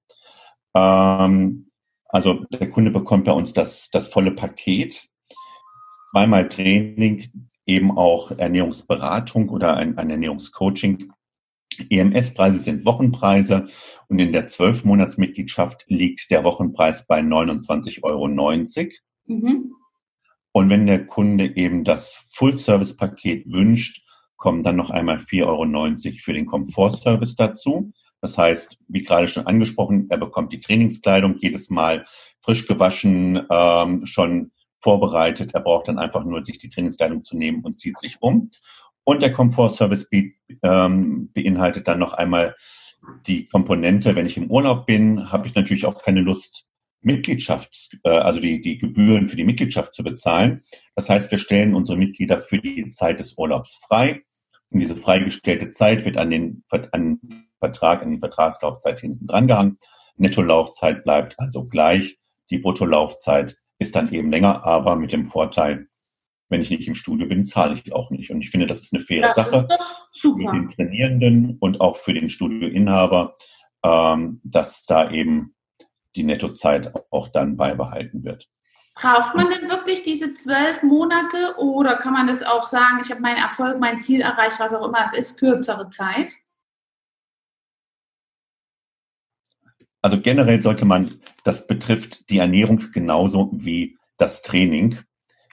[0.74, 1.70] Ähm,
[2.08, 5.08] also der Kunde bekommt bei uns das, das volle Paket.
[6.10, 11.12] Zweimal Training, eben auch Ernährungsberatung oder ein, ein Ernährungscoaching
[11.90, 13.66] EMS-Preise sind Wochenpreise
[14.08, 18.28] und in der 12-Monats-Mitgliedschaft liegt der Wochenpreis bei 29,90 Euro.
[18.28, 19.72] Mhm.
[20.52, 24.03] Und wenn der Kunde eben das Full-Service-Paket wünscht,
[24.44, 27.94] kommen dann noch einmal 4,90 Euro für den Komfort-Service dazu.
[28.20, 32.04] Das heißt, wie gerade schon angesprochen, er bekommt die Trainingskleidung jedes Mal
[32.42, 34.52] frisch gewaschen, ähm, schon
[34.82, 35.54] vorbereitet.
[35.54, 38.50] Er braucht dann einfach nur, sich die Trainingskleidung zu nehmen und zieht sich um.
[39.02, 42.54] Und der Komfort-Service be ähm, beinhaltet dann noch einmal
[43.26, 46.66] die Komponente, wenn ich im Urlaub bin, habe ich natürlich auch keine Lust,
[47.00, 50.60] Mitgliedschaft, äh, also die, die Gebühren für die Mitgliedschaft zu bezahlen.
[50.96, 54.22] Das heißt, wir stellen unsere Mitglieder für die Zeit des Urlaubs frei.
[54.74, 59.46] Und diese freigestellte Zeit wird an den, an den Vertrag, an die Vertragslaufzeit hinten dran
[59.46, 59.78] gehangen.
[60.16, 62.18] Nettolaufzeit bleibt also gleich.
[62.50, 65.86] Die Bruttolaufzeit ist dann eben länger, aber mit dem Vorteil,
[66.48, 68.32] wenn ich nicht im Studio bin, zahle ich auch nicht.
[68.32, 69.68] Und ich finde, das ist eine faire das Sache
[70.12, 73.30] für den Trainierenden und auch für den Studioinhaber,
[73.84, 75.54] ähm, dass da eben
[76.16, 78.48] die Nettozeit auch dann beibehalten wird.
[78.94, 83.20] Braucht man denn wirklich diese zwölf Monate oder kann man das auch sagen, ich habe
[83.20, 86.32] meinen Erfolg, mein Ziel erreicht, was auch immer es ist, kürzere Zeit?
[90.00, 94.98] Also generell sollte man, das betrifft die Ernährung genauso wie das Training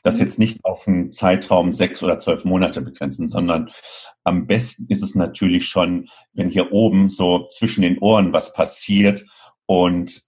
[0.04, 0.22] das mhm.
[0.22, 3.72] jetzt nicht auf einen Zeitraum sechs oder zwölf Monate begrenzen, sondern
[4.24, 9.24] am besten ist es natürlich schon, wenn hier oben so zwischen den Ohren was passiert
[9.66, 10.24] und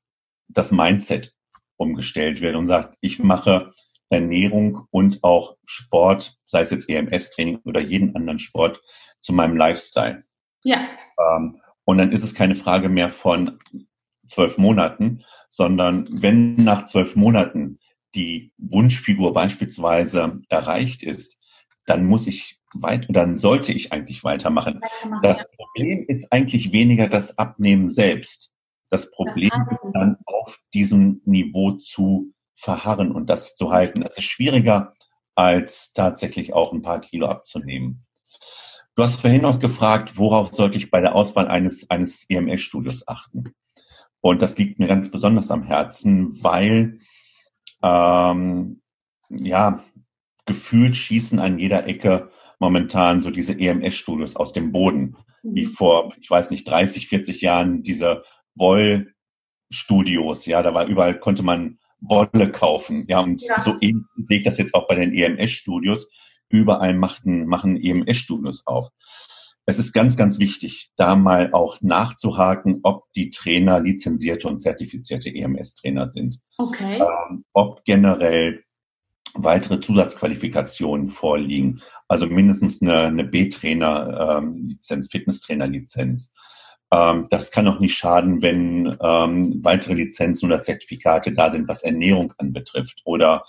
[0.48, 1.34] das Mindset
[1.84, 3.72] umgestellt wird und sagt, ich mache
[4.10, 8.82] Ernährung und auch Sport, sei es jetzt EMS-Training oder jeden anderen Sport,
[9.22, 10.24] zu meinem Lifestyle.
[10.64, 10.88] Ja.
[11.20, 13.60] Ähm, und dann ist es keine Frage mehr von
[14.28, 17.80] zwölf Monaten, sondern wenn nach zwölf Monaten
[18.16, 21.38] die Wunschfigur beispielsweise erreicht ist,
[21.86, 24.82] dann muss ich weit, dann sollte ich eigentlich weitermachen.
[25.22, 28.53] Das Problem ist eigentlich weniger das Abnehmen selbst.
[28.94, 34.02] Das Problem ist dann auf diesem Niveau zu verharren und das zu halten.
[34.02, 34.94] Das ist schwieriger,
[35.34, 38.06] als tatsächlich auch ein paar Kilo abzunehmen.
[38.96, 43.56] Du hast vorhin noch gefragt, worauf sollte ich bei der Auswahl eines, eines EMS-Studios achten?
[44.22, 47.00] Und das liegt mir ganz besonders am Herzen, weil
[47.82, 48.84] ähm,
[49.30, 49.84] ja,
[50.46, 52.30] gefühlt schießen an jeder Ecke
[52.60, 55.72] momentan so diese EMS-Studios aus dem Boden, wie mhm.
[55.72, 58.22] vor, ich weiß nicht, 30, 40 Jahren diese
[58.56, 60.46] Woll-Studios.
[60.46, 63.06] Ja, da war überall, konnte man Wolle kaufen.
[63.08, 63.60] Ja, und ja.
[63.60, 66.10] so sehe ich das jetzt auch bei den EMS-Studios.
[66.50, 68.90] Überall machen, machen EMS-Studios auf.
[69.66, 75.34] Es ist ganz, ganz wichtig, da mal auch nachzuhaken, ob die Trainer lizenzierte und zertifizierte
[75.34, 76.42] EMS-Trainer sind.
[76.58, 76.98] Okay.
[76.98, 78.64] Ähm, ob generell
[79.36, 81.82] weitere Zusatzqualifikationen vorliegen.
[82.08, 86.34] Also mindestens eine, eine B-Trainer-Lizenz, ähm, Fitnesstrainer-Lizenz.
[86.94, 91.82] Ähm, das kann auch nicht schaden, wenn ähm, weitere Lizenzen oder Zertifikate da sind, was
[91.82, 93.46] Ernährung anbetrifft oder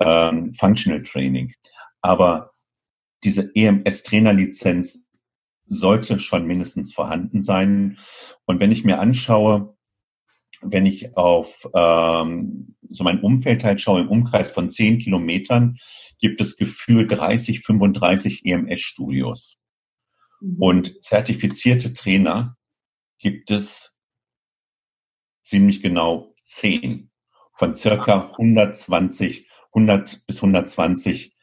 [0.00, 1.54] ähm, Functional Training.
[2.02, 2.52] Aber
[3.24, 5.06] diese EMS-Trainer-Lizenz
[5.68, 7.98] sollte schon mindestens vorhanden sein.
[8.44, 9.74] Und wenn ich mir anschaue,
[10.60, 15.78] wenn ich auf ähm, so mein Umfeld halt schaue, im Umkreis von zehn Kilometern
[16.20, 19.56] gibt es gefühlt 30, 35 EMS-Studios.
[20.40, 20.56] Mhm.
[20.58, 22.56] Und zertifizierte Trainer
[23.18, 23.96] gibt es
[25.42, 27.10] ziemlich genau zehn
[27.54, 31.34] von circa 120, 100 bis 120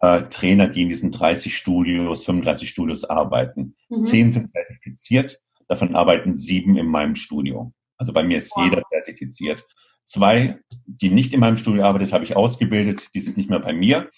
[0.00, 3.76] äh, Trainer, die in diesen 30 Studios, 35 Studios arbeiten.
[3.88, 4.04] Mhm.
[4.04, 7.72] Zehn sind zertifiziert, davon arbeiten sieben in meinem Studio.
[7.96, 8.64] Also bei mir ist wow.
[8.64, 9.64] jeder zertifiziert.
[10.04, 13.72] Zwei, die nicht in meinem Studio arbeitet, habe ich ausgebildet, die sind nicht mehr bei
[13.72, 14.10] mir.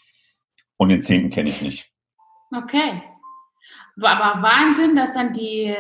[0.77, 1.93] Und den zehnten kenne ich nicht.
[2.51, 3.03] Okay.
[4.01, 5.75] Aber Wahnsinn, dass dann die,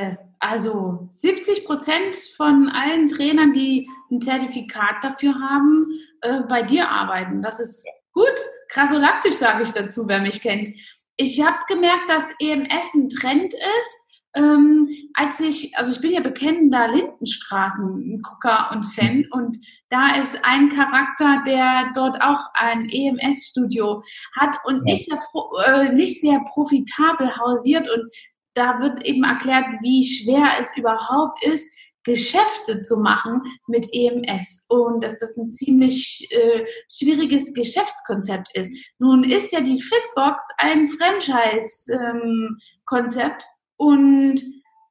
[0.44, 5.86] also 70 Prozent von allen Trainern, die ein Zertifikat dafür haben,
[6.20, 7.42] äh, bei dir arbeiten.
[7.42, 8.34] Das ist gut.
[8.68, 10.70] Krasolaktisch sage ich dazu, wer mich kennt.
[11.16, 14.04] Ich habe gemerkt, dass EMS ein Trend ist,
[14.34, 19.28] ähm, als ich, also ich bin ja bekennender Lindenstraßen-Gucker und Fan mhm.
[19.30, 19.56] und
[19.90, 24.02] da ist ein Charakter, der dort auch ein EMS-Studio
[24.38, 25.18] hat und nicht, sehr,
[25.66, 28.10] äh, nicht sehr profitabel hausiert und
[28.54, 31.66] da wird eben erklärt, wie schwer es überhaupt ist,
[32.04, 38.70] Geschäfte zu machen mit EMS und dass das ein ziemlich äh, schwieriges Geschäftskonzept ist.
[38.98, 44.40] Nun ist ja die Fitbox ein Franchise-Konzept ähm, und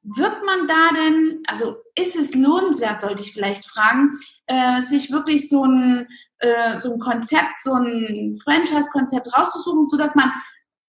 [0.02, 5.48] wird man da denn, also ist es lohnenswert, sollte ich vielleicht fragen, äh, sich wirklich
[5.48, 6.06] so ein,
[6.38, 10.30] äh, so ein Konzept, so ein Franchise-Konzept rauszusuchen, so dass man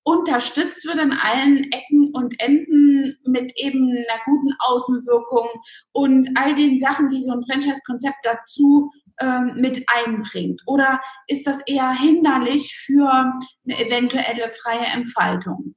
[0.06, 5.48] unterstützt wird an allen Ecken und Enden mit eben einer guten Außenwirkung
[5.92, 10.62] und all den Sachen, die so ein Franchise-Konzept dazu ähm, mit einbringt?
[10.68, 15.76] Oder ist das eher hinderlich für eine eventuelle freie Entfaltung?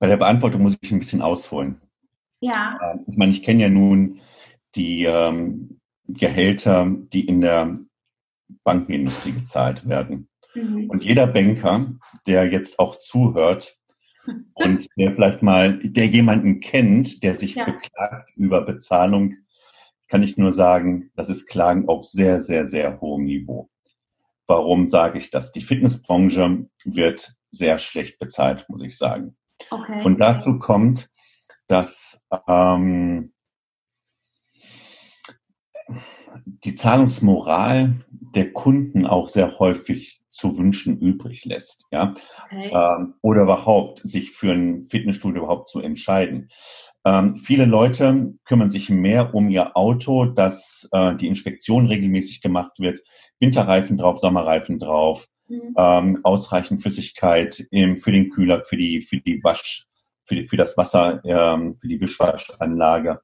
[0.00, 1.80] Bei der Beantwortung muss ich ein bisschen ausholen.
[2.40, 2.76] Ja.
[2.82, 4.20] Ähm, ich meine, ich kenne ja nun
[4.74, 7.78] die ähm, Gehälter, die in der
[8.64, 10.28] Bankenindustrie gezahlt werden.
[10.54, 10.90] Mhm.
[10.90, 11.94] Und jeder Banker,
[12.26, 13.76] der jetzt auch zuhört
[14.54, 17.64] und der vielleicht mal, der jemanden kennt, der sich ja.
[17.64, 19.36] beklagt über Bezahlung,
[20.08, 23.70] kann ich nur sagen, das ist Klagen auf sehr, sehr, sehr hohem Niveau.
[24.46, 25.52] Warum sage ich das?
[25.52, 29.36] Die Fitnessbranche wird sehr schlecht bezahlt, muss ich sagen.
[29.70, 30.02] Okay.
[30.04, 31.08] Und dazu kommt,
[31.68, 33.32] dass ähm,
[36.44, 42.12] die Zahlungsmoral der Kunden auch sehr häufig zu wünschen übrig lässt, ja,
[42.46, 42.70] okay.
[42.72, 46.50] ähm, oder überhaupt sich für ein Fitnessstudio überhaupt zu entscheiden.
[47.04, 52.72] Ähm, viele Leute kümmern sich mehr um ihr Auto, dass äh, die Inspektion regelmäßig gemacht
[52.78, 53.00] wird,
[53.40, 55.74] Winterreifen drauf, Sommerreifen drauf, mhm.
[55.76, 59.86] ähm, ausreichend Flüssigkeit im, für den Kühler, für die, für die Wasch,
[60.26, 63.20] für, die, für das Wasser, ähm, für die Wischwaschanlage.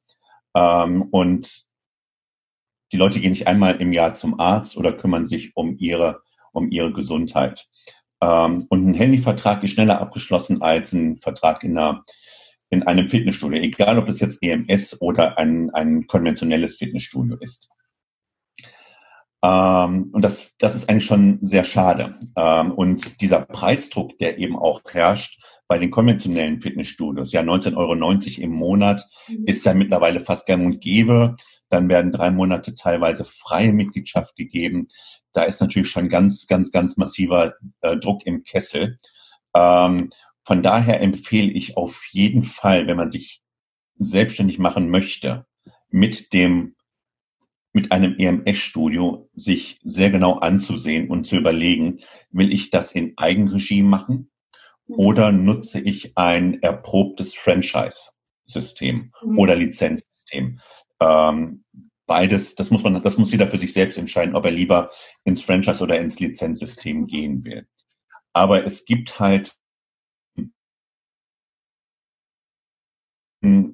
[0.55, 1.67] Ähm, und
[2.93, 6.23] die Leute gehen nicht einmal im Jahr zum Arzt oder kümmern sich um ihre,
[6.57, 7.67] um ihre Gesundheit.
[8.23, 12.05] Ähm, und ein Handyvertrag ist schneller abgeschlossen als ein Vertrag in einer
[12.69, 17.69] in einem Fitnessstudio, egal ob es jetzt EMS oder ein, ein konventionelles Fitnessstudio ist.
[19.45, 22.19] Ähm, und das, das ist eigentlich schon sehr schade.
[22.37, 28.43] Ähm, und dieser Preisdruck, der eben auch herrscht bei den konventionellen Fitnessstudios, ja 19,90 Euro
[28.43, 29.45] im Monat, mhm.
[29.47, 31.37] ist ja mittlerweile fast gern und gäbe.
[31.69, 34.89] Dann werden drei Monate teilweise freie Mitgliedschaft gegeben.
[35.33, 38.99] Da ist natürlich schon ganz, ganz, ganz massiver äh, Druck im Kessel.
[39.55, 40.11] Ähm,
[40.45, 43.43] von daher empfehle ich auf jeden Fall, wenn man sich
[43.97, 45.47] selbstständig machen möchte,
[45.91, 46.77] mit dem
[47.77, 52.01] mit einem EMS-Studio sich sehr genau anzusehen und zu überlegen,
[52.31, 54.31] will ich das in Eigenregie machen
[54.87, 54.95] mhm.
[54.95, 59.39] oder nutze ich ein erprobtes Franchise-System mhm.
[59.39, 60.59] oder Lizenzsystem.
[61.01, 61.65] Ähm,
[62.07, 64.91] beides, das muss man, das muss jeder für sich selbst entscheiden, ob er lieber
[65.25, 67.67] ins Franchise oder ins Lizenzsystem gehen will.
[68.33, 69.57] Aber es gibt halt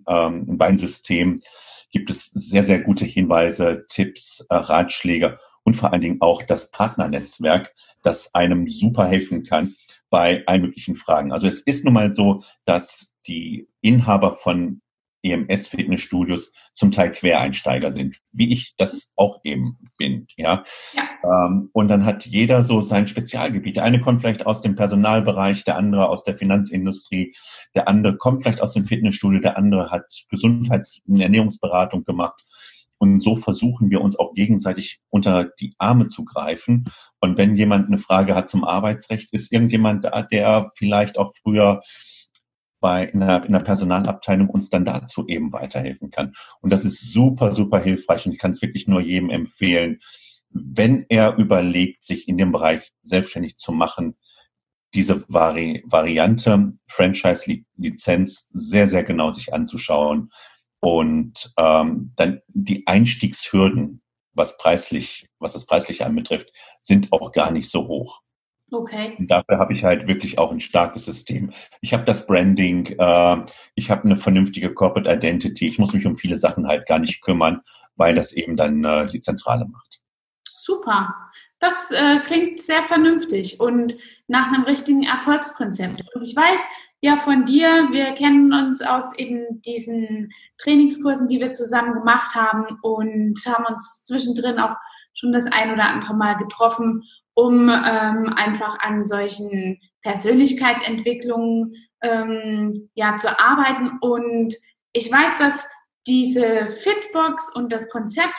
[0.08, 1.42] ähm, in beiden Systemen
[1.90, 6.70] gibt es sehr, sehr gute Hinweise, Tipps, äh, Ratschläge und vor allen Dingen auch das
[6.70, 9.74] Partnernetzwerk, das einem super helfen kann
[10.11, 11.32] bei allen möglichen Fragen.
[11.32, 14.82] Also es ist nun mal so, dass die Inhaber von
[15.22, 20.26] EMS-Fitnessstudios zum Teil Quereinsteiger sind, wie ich das auch eben bin.
[20.37, 20.64] Ja.
[20.94, 21.02] ja.
[21.24, 23.76] Ähm, und dann hat jeder so sein Spezialgebiet.
[23.76, 27.35] Der eine kommt vielleicht aus dem Personalbereich, der andere aus der Finanzindustrie,
[27.74, 32.44] der andere kommt vielleicht aus dem Fitnessstudio, der andere hat Gesundheits- und Ernährungsberatung gemacht.
[33.02, 36.85] Und so versuchen wir uns auch gegenseitig unter die Arme zu greifen.
[37.18, 41.82] Und wenn jemand eine Frage hat zum Arbeitsrecht, ist irgendjemand da, der vielleicht auch früher
[42.83, 46.35] bei in der, in der Personalabteilung uns dann dazu eben weiterhelfen kann.
[46.61, 50.01] Und das ist super, super hilfreich und ich kann es wirklich nur jedem empfehlen,
[50.51, 54.16] wenn er überlegt, sich in dem Bereich selbstständig zu machen,
[54.95, 60.31] diese Vari Variante Franchise-Lizenz sehr, sehr genau sich anzuschauen
[60.81, 64.03] und ähm, dann die Einstiegshürden,
[64.35, 68.21] was preislich, was das preisliche anbetrifft, sind auch gar nicht so hoch.
[68.72, 69.14] Okay.
[69.18, 71.52] Und dafür habe ich halt wirklich auch ein starkes System.
[71.82, 73.37] Ich habe das Branding, äh,
[73.74, 75.68] ich habe eine vernünftige Corporate Identity.
[75.68, 77.61] Ich muss mich um viele Sachen halt gar nicht kümmern,
[77.96, 80.00] weil das eben dann äh, die Zentrale macht.
[80.46, 81.14] Super.
[81.61, 86.02] Das äh, klingt sehr vernünftig und nach einem richtigen Erfolgskonzept.
[86.14, 86.61] Und ich weiß
[87.02, 92.78] ja von dir, wir kennen uns aus eben diesen Trainingskursen, die wir zusammen gemacht haben
[92.80, 94.76] und haben uns zwischendrin auch
[95.12, 97.02] schon das ein oder andere Mal getroffen
[97.35, 103.99] um ähm, einfach an solchen Persönlichkeitsentwicklungen ähm, ja zu arbeiten.
[104.01, 104.55] Und
[104.92, 105.66] ich weiß, dass
[106.07, 108.38] diese Fitbox und das Konzept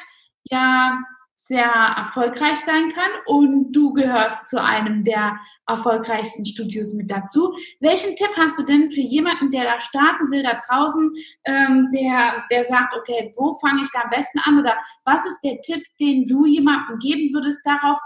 [0.49, 0.99] ja
[1.35, 7.53] sehr erfolgreich sein kann und du gehörst zu einem der erfolgreichsten Studios mit dazu.
[7.81, 11.11] Welchen Tipp hast du denn für jemanden, der da starten will, da draußen,
[11.45, 15.41] ähm, der, der sagt, okay, wo fange ich da am besten an oder was ist
[15.43, 17.99] der Tipp, den du jemandem geben würdest darauf,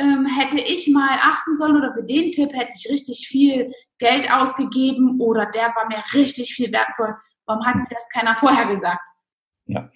[0.00, 4.30] ähm, hätte ich mal achten sollen oder für den Tipp hätte ich richtig viel Geld
[4.30, 7.14] ausgegeben oder der war mir richtig viel wertvoll.
[7.46, 9.06] Warum hat mir das keiner vorher gesagt?
[9.66, 9.90] Ja.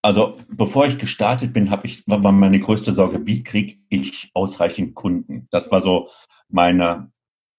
[0.00, 4.94] Also bevor ich gestartet bin, habe ich war meine größte Sorge, wie kriege ich ausreichend
[4.94, 5.48] Kunden?
[5.50, 6.08] Das war so
[6.48, 7.10] meine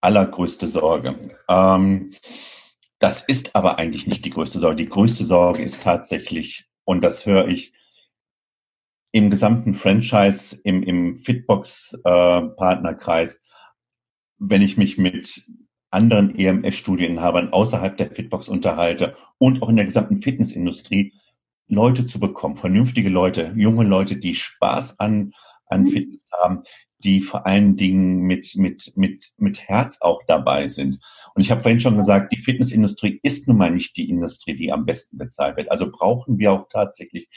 [0.01, 1.37] allergrößte Sorge.
[1.49, 2.13] Ähm,
[2.99, 4.77] das ist aber eigentlich nicht die größte Sorge.
[4.77, 7.73] Die größte Sorge ist tatsächlich, und das höre ich
[9.11, 13.39] im gesamten Franchise, im, im Fitbox-Partnerkreis, äh,
[14.37, 15.45] wenn ich mich mit
[15.91, 21.13] anderen EMS-Studieninhabern außerhalb der Fitbox unterhalte und auch in der gesamten Fitnessindustrie,
[21.67, 25.33] Leute zu bekommen, vernünftige Leute, junge Leute, die Spaß an,
[25.67, 25.87] an mhm.
[25.87, 26.63] Fitness haben,
[27.03, 30.99] die vor allen Dingen mit, mit, mit, mit Herz auch dabei sind.
[31.33, 34.71] Und ich habe vorhin schon gesagt, die Fitnessindustrie ist nun mal nicht die Industrie, die
[34.71, 35.71] am besten bezahlt wird.
[35.71, 37.29] Also brauchen wir auch tatsächlich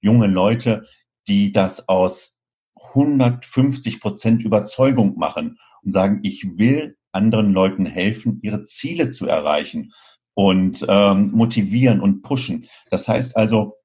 [0.00, 0.84] junge Leute,
[1.28, 2.38] die das aus
[2.74, 9.92] 150 Prozent Überzeugung machen und sagen, ich will anderen Leuten helfen, ihre Ziele zu erreichen
[10.34, 12.66] und ähm, motivieren und pushen.
[12.90, 13.76] Das heißt also,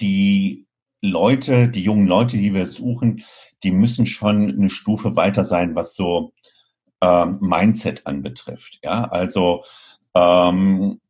[0.00, 0.66] die
[1.00, 3.24] Leute, die jungen Leute, die wir suchen,
[3.62, 6.32] die müssen schon eine Stufe weiter sein, was so
[7.00, 8.78] ähm, Mindset anbetrifft.
[8.82, 9.64] Ja, also
[10.14, 11.00] ähm,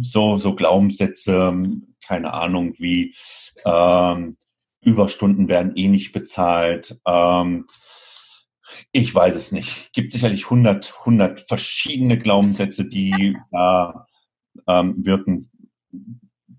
[0.00, 1.54] so so Glaubenssätze,
[2.04, 3.14] keine Ahnung, wie
[3.64, 4.36] ähm,
[4.80, 7.00] Überstunden werden eh nicht bezahlt.
[7.06, 7.66] Ähm,
[8.90, 9.92] ich weiß es nicht.
[9.92, 14.06] Gibt sicherlich 100, 100 verschiedene Glaubenssätze, die da
[14.66, 15.50] ähm, wirken.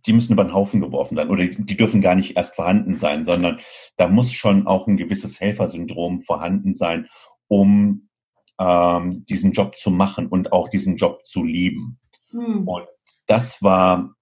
[0.05, 3.23] Die müssen über den Haufen geworfen sein oder die dürfen gar nicht erst vorhanden sein,
[3.23, 3.59] sondern
[3.95, 7.07] da muss schon auch ein gewisses Helfersyndrom vorhanden sein,
[7.47, 8.09] um
[8.59, 11.99] ähm, diesen Job zu machen und auch diesen Job zu lieben.
[12.33, 12.67] Hm.
[12.67, 12.87] Und
[13.27, 14.13] das war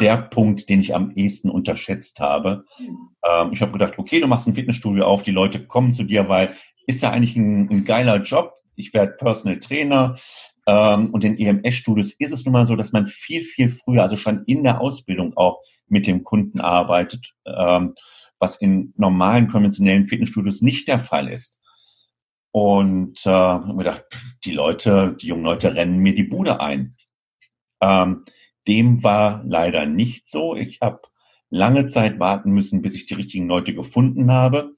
[0.00, 2.64] der Punkt, den ich am ehesten unterschätzt habe.
[2.78, 6.28] Ähm, ich habe gedacht, okay, du machst ein Fitnessstudio auf, die Leute kommen zu dir,
[6.28, 6.54] weil
[6.86, 8.52] ist ja eigentlich ein, ein geiler Job.
[8.76, 10.16] Ich werde Personal Trainer.
[10.66, 14.16] Ähm, und in EMS-Studios ist es nun mal so, dass man viel, viel früher, also
[14.16, 17.94] schon in der Ausbildung auch mit dem Kunden arbeitet, ähm,
[18.38, 21.58] was in normalen konventionellen Fitnessstudios nicht der Fall ist.
[22.54, 24.04] Und äh, mir gedacht,
[24.44, 26.94] die Leute, die jungen Leute rennen mir die Bude ein.
[27.80, 28.24] Ähm,
[28.68, 30.54] dem war leider nicht so.
[30.54, 31.00] Ich habe
[31.50, 34.70] lange Zeit warten müssen, bis ich die richtigen Leute gefunden habe.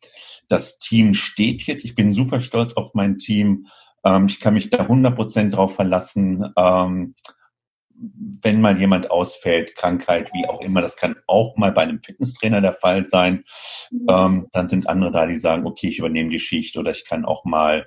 [0.48, 1.84] Das Team steht jetzt.
[1.84, 3.66] Ich bin super stolz auf mein Team.
[4.06, 6.50] Ähm, ich kann mich da 100 Prozent drauf verlassen.
[6.56, 7.14] Ähm,
[7.98, 12.60] wenn mal jemand ausfällt, Krankheit, wie auch immer, das kann auch mal bei einem Fitnesstrainer
[12.60, 13.44] der Fall sein.
[13.90, 14.06] Mhm.
[14.08, 17.24] Ähm, dann sind andere da, die sagen, okay, ich übernehme die Schicht oder ich kann
[17.24, 17.86] auch mal,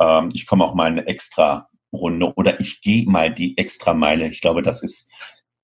[0.00, 4.28] ähm, ich komme auch mal eine extra Runde oder ich gehe mal die extra Meile.
[4.28, 5.10] Ich glaube, das ist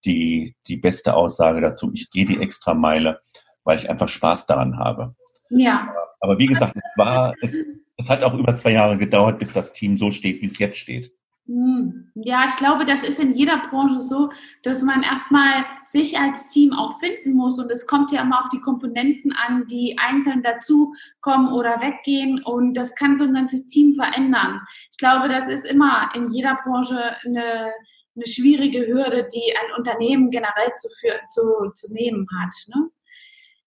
[0.05, 1.91] die, die beste Aussage dazu.
[1.95, 3.21] Ich gehe die extra Meile,
[3.65, 5.15] weil ich einfach Spaß daran habe.
[5.51, 5.93] Ja.
[6.21, 7.55] Aber wie gesagt, es war, es,
[7.97, 10.79] es hat auch über zwei Jahre gedauert, bis das Team so steht, wie es jetzt
[10.79, 11.13] steht.
[11.47, 12.11] Hm.
[12.15, 14.31] Ja, ich glaube, das ist in jeder Branche so,
[14.63, 17.59] dass man erstmal sich als Team auch finden muss.
[17.59, 22.43] Und es kommt ja immer auf die Komponenten an, die einzeln dazukommen oder weggehen.
[22.45, 24.61] Und das kann so ein ganzes Team verändern.
[24.91, 27.73] Ich glaube, das ist immer in jeder Branche eine,
[28.15, 32.55] eine schwierige Hürde, die ein Unternehmen generell zu, für, zu, zu nehmen hat.
[32.69, 32.89] Ne?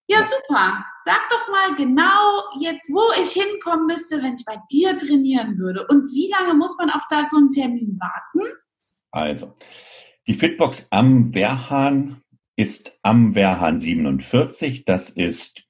[0.07, 0.85] Ja, super.
[1.03, 5.87] Sag doch mal genau jetzt, wo ich hinkommen müsste, wenn ich bei dir trainieren würde.
[5.87, 8.55] Und wie lange muss man auf da so einen Termin warten?
[9.11, 9.55] Also,
[10.27, 12.21] die Fitbox am Wehrhahn
[12.55, 14.85] ist am Wehrhahn 47.
[14.85, 15.63] Das ist,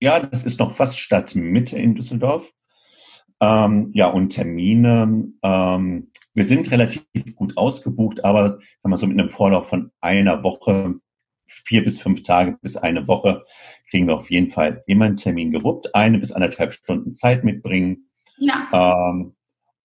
[0.00, 2.50] ja, das ist noch fast Stadtmitte in Düsseldorf.
[3.40, 7.04] Ähm, ja, und Termine, ähm, wir sind relativ
[7.34, 10.94] gut ausgebucht, aber sagen wir so mit einem Vorlauf von einer Woche
[11.46, 13.42] vier bis fünf Tage bis eine Woche
[13.90, 18.08] kriegen wir auf jeden Fall immer einen Termin gewuppt, eine bis anderthalb Stunden Zeit mitbringen.
[18.38, 18.68] Ja.
[18.72, 19.34] Ähm,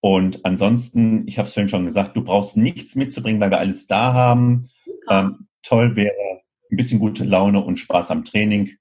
[0.01, 3.87] und ansonsten, ich habe es vorhin schon gesagt, du brauchst nichts mitzubringen, weil wir alles
[3.87, 4.69] da haben.
[5.09, 6.41] Ähm, toll wäre,
[6.71, 8.77] ein bisschen gute Laune und Spaß am Training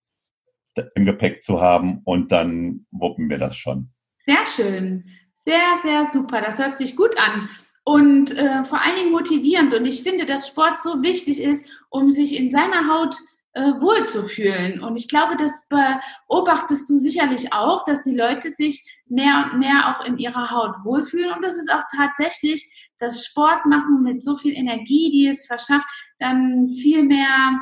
[0.95, 3.89] im Gepäck zu haben und dann wuppen wir das schon.
[4.19, 5.05] Sehr schön.
[5.35, 6.41] Sehr, sehr super.
[6.41, 7.49] Das hört sich gut an
[7.89, 9.73] und äh, vor allen Dingen motivierend.
[9.73, 13.17] Und ich finde, dass Sport so wichtig ist, um sich in seiner Haut
[13.55, 14.83] äh, wohlzufühlen.
[14.83, 19.89] Und ich glaube, das beobachtest du sicherlich auch, dass die Leute sich mehr und mehr
[19.89, 21.33] auch in ihrer Haut wohlfühlen.
[21.33, 25.87] Und das ist auch tatsächlich das Sport machen mit so viel Energie, die es verschafft,
[26.19, 27.59] dann viel mehr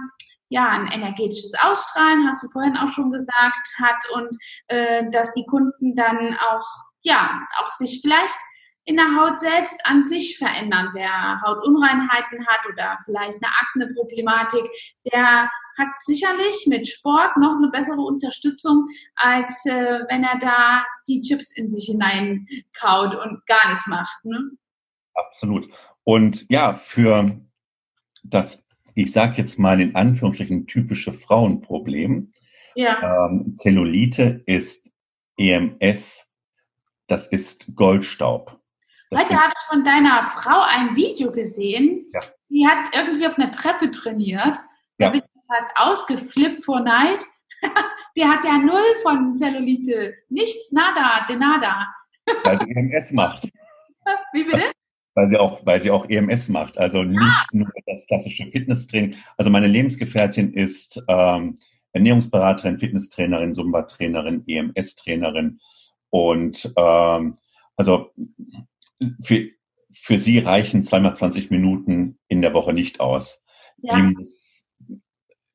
[0.49, 5.47] ja, ein energetisches Ausstrahlen, hast du vorhin auch schon gesagt, hat und äh, dass die
[5.47, 6.67] Kunden dann auch
[7.03, 8.37] ja auch sich vielleicht
[8.87, 10.91] in der Haut selbst an sich verändern.
[10.95, 14.65] Wer Hautunreinheiten hat oder vielleicht eine Akne-Problematik,
[15.13, 21.21] der hat sicherlich mit Sport noch eine bessere Unterstützung, als äh, wenn er da die
[21.21, 24.25] Chips in sich hineinkaut und gar nichts macht.
[24.25, 24.53] Ne?
[25.15, 25.69] Absolut.
[26.05, 27.41] Und ja, für
[28.23, 28.65] das,
[28.95, 32.31] ich sage jetzt mal in Anführungsstrichen, typische Frauenproblem,
[32.77, 33.27] ja.
[33.27, 34.91] ähm, Zellulite ist
[35.37, 36.29] EMS,
[37.09, 38.61] das ist Goldstaub.
[39.15, 42.07] Heute habe ich von deiner Frau ein Video gesehen.
[42.13, 42.21] Ja.
[42.49, 44.57] Die hat irgendwie auf einer Treppe trainiert.
[44.99, 45.11] Da ja.
[45.11, 47.23] bin ich fast ausgeflippt vor Neid.
[48.17, 50.15] Die hat ja null von Zellulite.
[50.31, 51.87] Nichts, nada, de nada.
[52.45, 53.45] Weil sie EMS macht.
[54.33, 54.73] Wie bitte?
[55.15, 56.79] Weil sie auch, weil sie auch EMS macht.
[56.79, 57.47] Also nicht ah.
[57.53, 59.17] nur das klassische Fitnesstraining.
[59.37, 61.59] Also meine Lebensgefährtin ist ähm,
[61.93, 65.61] Ernährungsberaterin, Fitnesstrainerin, Zumba-Trainerin, EMS-Trainerin.
[66.11, 67.37] Und ähm,
[67.77, 68.11] also
[69.23, 69.49] für,
[69.93, 73.45] für sie reichen zweimal 20 Minuten in der Woche nicht aus.
[73.83, 73.95] Ja.
[73.95, 74.47] Sie muss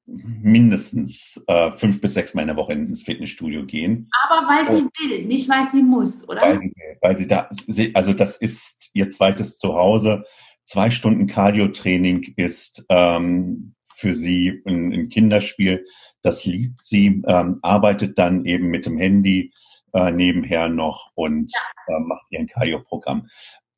[0.06, 4.10] mindestens äh, fünf bis sechs Mal in der Woche ins Fitnessstudio gehen.
[4.28, 6.42] Aber weil sie Und, will, nicht weil sie muss, oder?
[6.42, 10.26] Weil sie, weil sie da, sie, also das ist ihr zweites Zuhause.
[10.66, 15.86] Zwei Stunden Cardio-Training ist ähm, für sie ein, ein, Kinderspiel.
[16.22, 19.54] Das liebt sie, ähm, arbeitet dann eben mit dem Handy
[19.94, 21.52] äh, nebenher noch und
[21.88, 21.96] ja.
[21.96, 23.28] äh, macht ihr ein Cardio-Programm.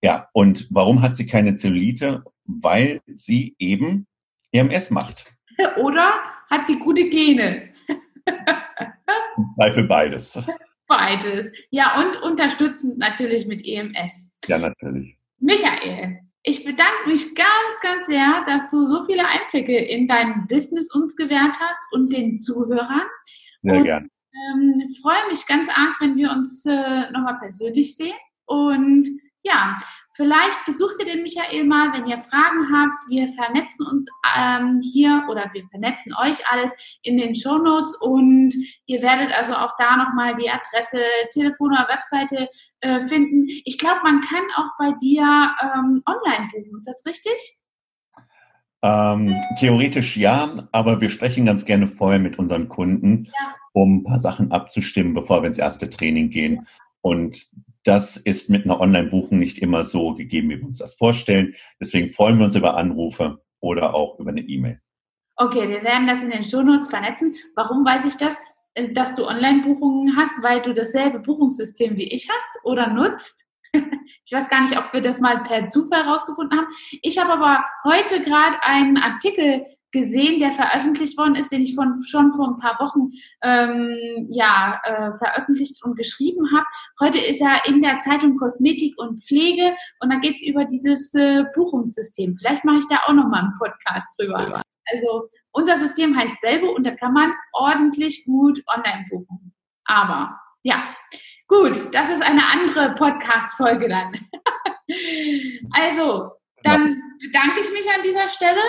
[0.01, 2.23] Ja, und warum hat sie keine Zellulite?
[2.45, 4.05] Weil sie eben
[4.51, 5.33] EMS macht.
[5.77, 6.13] Oder
[6.49, 7.69] hat sie gute Gene?
[9.55, 10.39] Zweifel beides.
[10.87, 11.49] Beides.
[11.71, 14.37] Ja, und unterstützend natürlich mit EMS.
[14.47, 15.17] Ja, natürlich.
[15.39, 20.93] Michael, ich bedanke mich ganz, ganz sehr, dass du so viele Einblicke in dein Business
[20.93, 23.07] uns gewährt hast und den Zuhörern.
[23.61, 28.15] Sehr gerne ähm, freue mich ganz arg, wenn wir uns äh, nochmal persönlich sehen.
[28.45, 29.07] Und
[29.43, 29.79] ja,
[30.15, 33.09] vielleicht besucht ihr den Michael mal, wenn ihr Fragen habt.
[33.09, 34.07] Wir vernetzen uns
[34.37, 36.71] ähm, hier oder wir vernetzen euch alles
[37.03, 38.53] in den Show Notes und
[38.85, 42.49] ihr werdet also auch da nochmal die Adresse, Telefon oder Webseite
[42.81, 43.47] äh, finden.
[43.65, 45.23] Ich glaube, man kann auch bei dir
[45.61, 46.75] ähm, online buchen.
[46.77, 47.59] Ist das richtig?
[48.81, 53.55] Ähm, theoretisch ja, aber wir sprechen ganz gerne vorher mit unseren Kunden, ja.
[53.73, 56.67] Um ein paar Sachen abzustimmen, bevor wir ins erste Training gehen.
[57.01, 57.47] Und
[57.83, 61.53] das ist mit einer Online-Buchung nicht immer so gegeben, wie wir uns das vorstellen.
[61.81, 64.79] Deswegen freuen wir uns über Anrufe oder auch über eine E-Mail.
[65.35, 67.35] Okay, wir werden das in den Shownotes vernetzen.
[67.55, 68.35] Warum weiß ich das?
[68.93, 73.41] Dass du Online-Buchungen hast, weil du dasselbe Buchungssystem wie ich hast oder nutzt?
[74.25, 76.67] Ich weiß gar nicht, ob wir das mal per Zufall rausgefunden haben.
[77.01, 82.03] Ich habe aber heute gerade einen Artikel gesehen, der veröffentlicht worden ist, den ich von,
[82.03, 86.65] schon vor ein paar Wochen ähm, ja, äh, veröffentlicht und geschrieben habe.
[86.99, 91.13] Heute ist er in der Zeitung Kosmetik und Pflege und da geht es über dieses
[91.13, 92.35] äh, Buchungssystem.
[92.35, 94.61] Vielleicht mache ich da auch noch mal einen Podcast drüber.
[94.91, 99.53] Also unser System heißt Belbo und da kann man ordentlich gut online buchen.
[99.85, 100.95] Aber ja,
[101.47, 104.13] gut, das ist eine andere Podcast-Folge dann.
[105.71, 106.31] also,
[106.63, 108.61] dann bedanke ich mich an dieser Stelle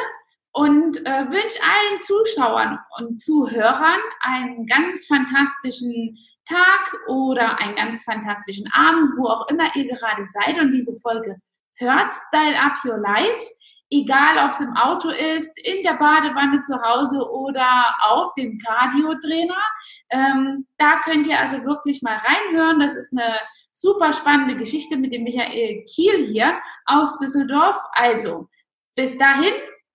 [0.55, 6.17] und äh, wünsche allen Zuschauern und Zuhörern einen ganz fantastischen
[6.49, 11.37] Tag oder einen ganz fantastischen Abend, wo auch immer ihr gerade seid und diese Folge
[11.77, 12.13] hört.
[12.29, 13.51] Style Up Your Life.
[13.91, 19.59] Egal, ob es im Auto ist, in der Badewanne zu Hause oder auf dem Cardio-Trainer.
[20.11, 22.79] Ähm, da könnt ihr also wirklich mal reinhören.
[22.79, 23.35] Das ist eine
[23.73, 27.77] super spannende Geschichte mit dem Michael Kiel hier aus Düsseldorf.
[27.93, 28.49] Also,
[28.97, 29.53] bis dahin,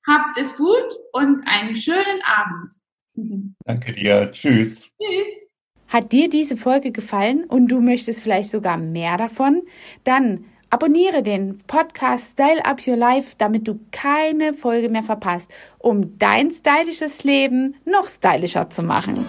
[0.09, 2.73] habt es gut und einen schönen Abend.
[3.65, 4.31] Danke dir.
[4.31, 4.91] Tschüss.
[4.97, 5.49] Tschüss.
[5.87, 9.63] Hat dir diese Folge gefallen und du möchtest vielleicht sogar mehr davon?
[10.03, 16.17] Dann abonniere den Podcast Style Up Your Life, damit du keine Folge mehr verpasst, um
[16.19, 19.25] dein stylisches Leben noch stylischer zu machen.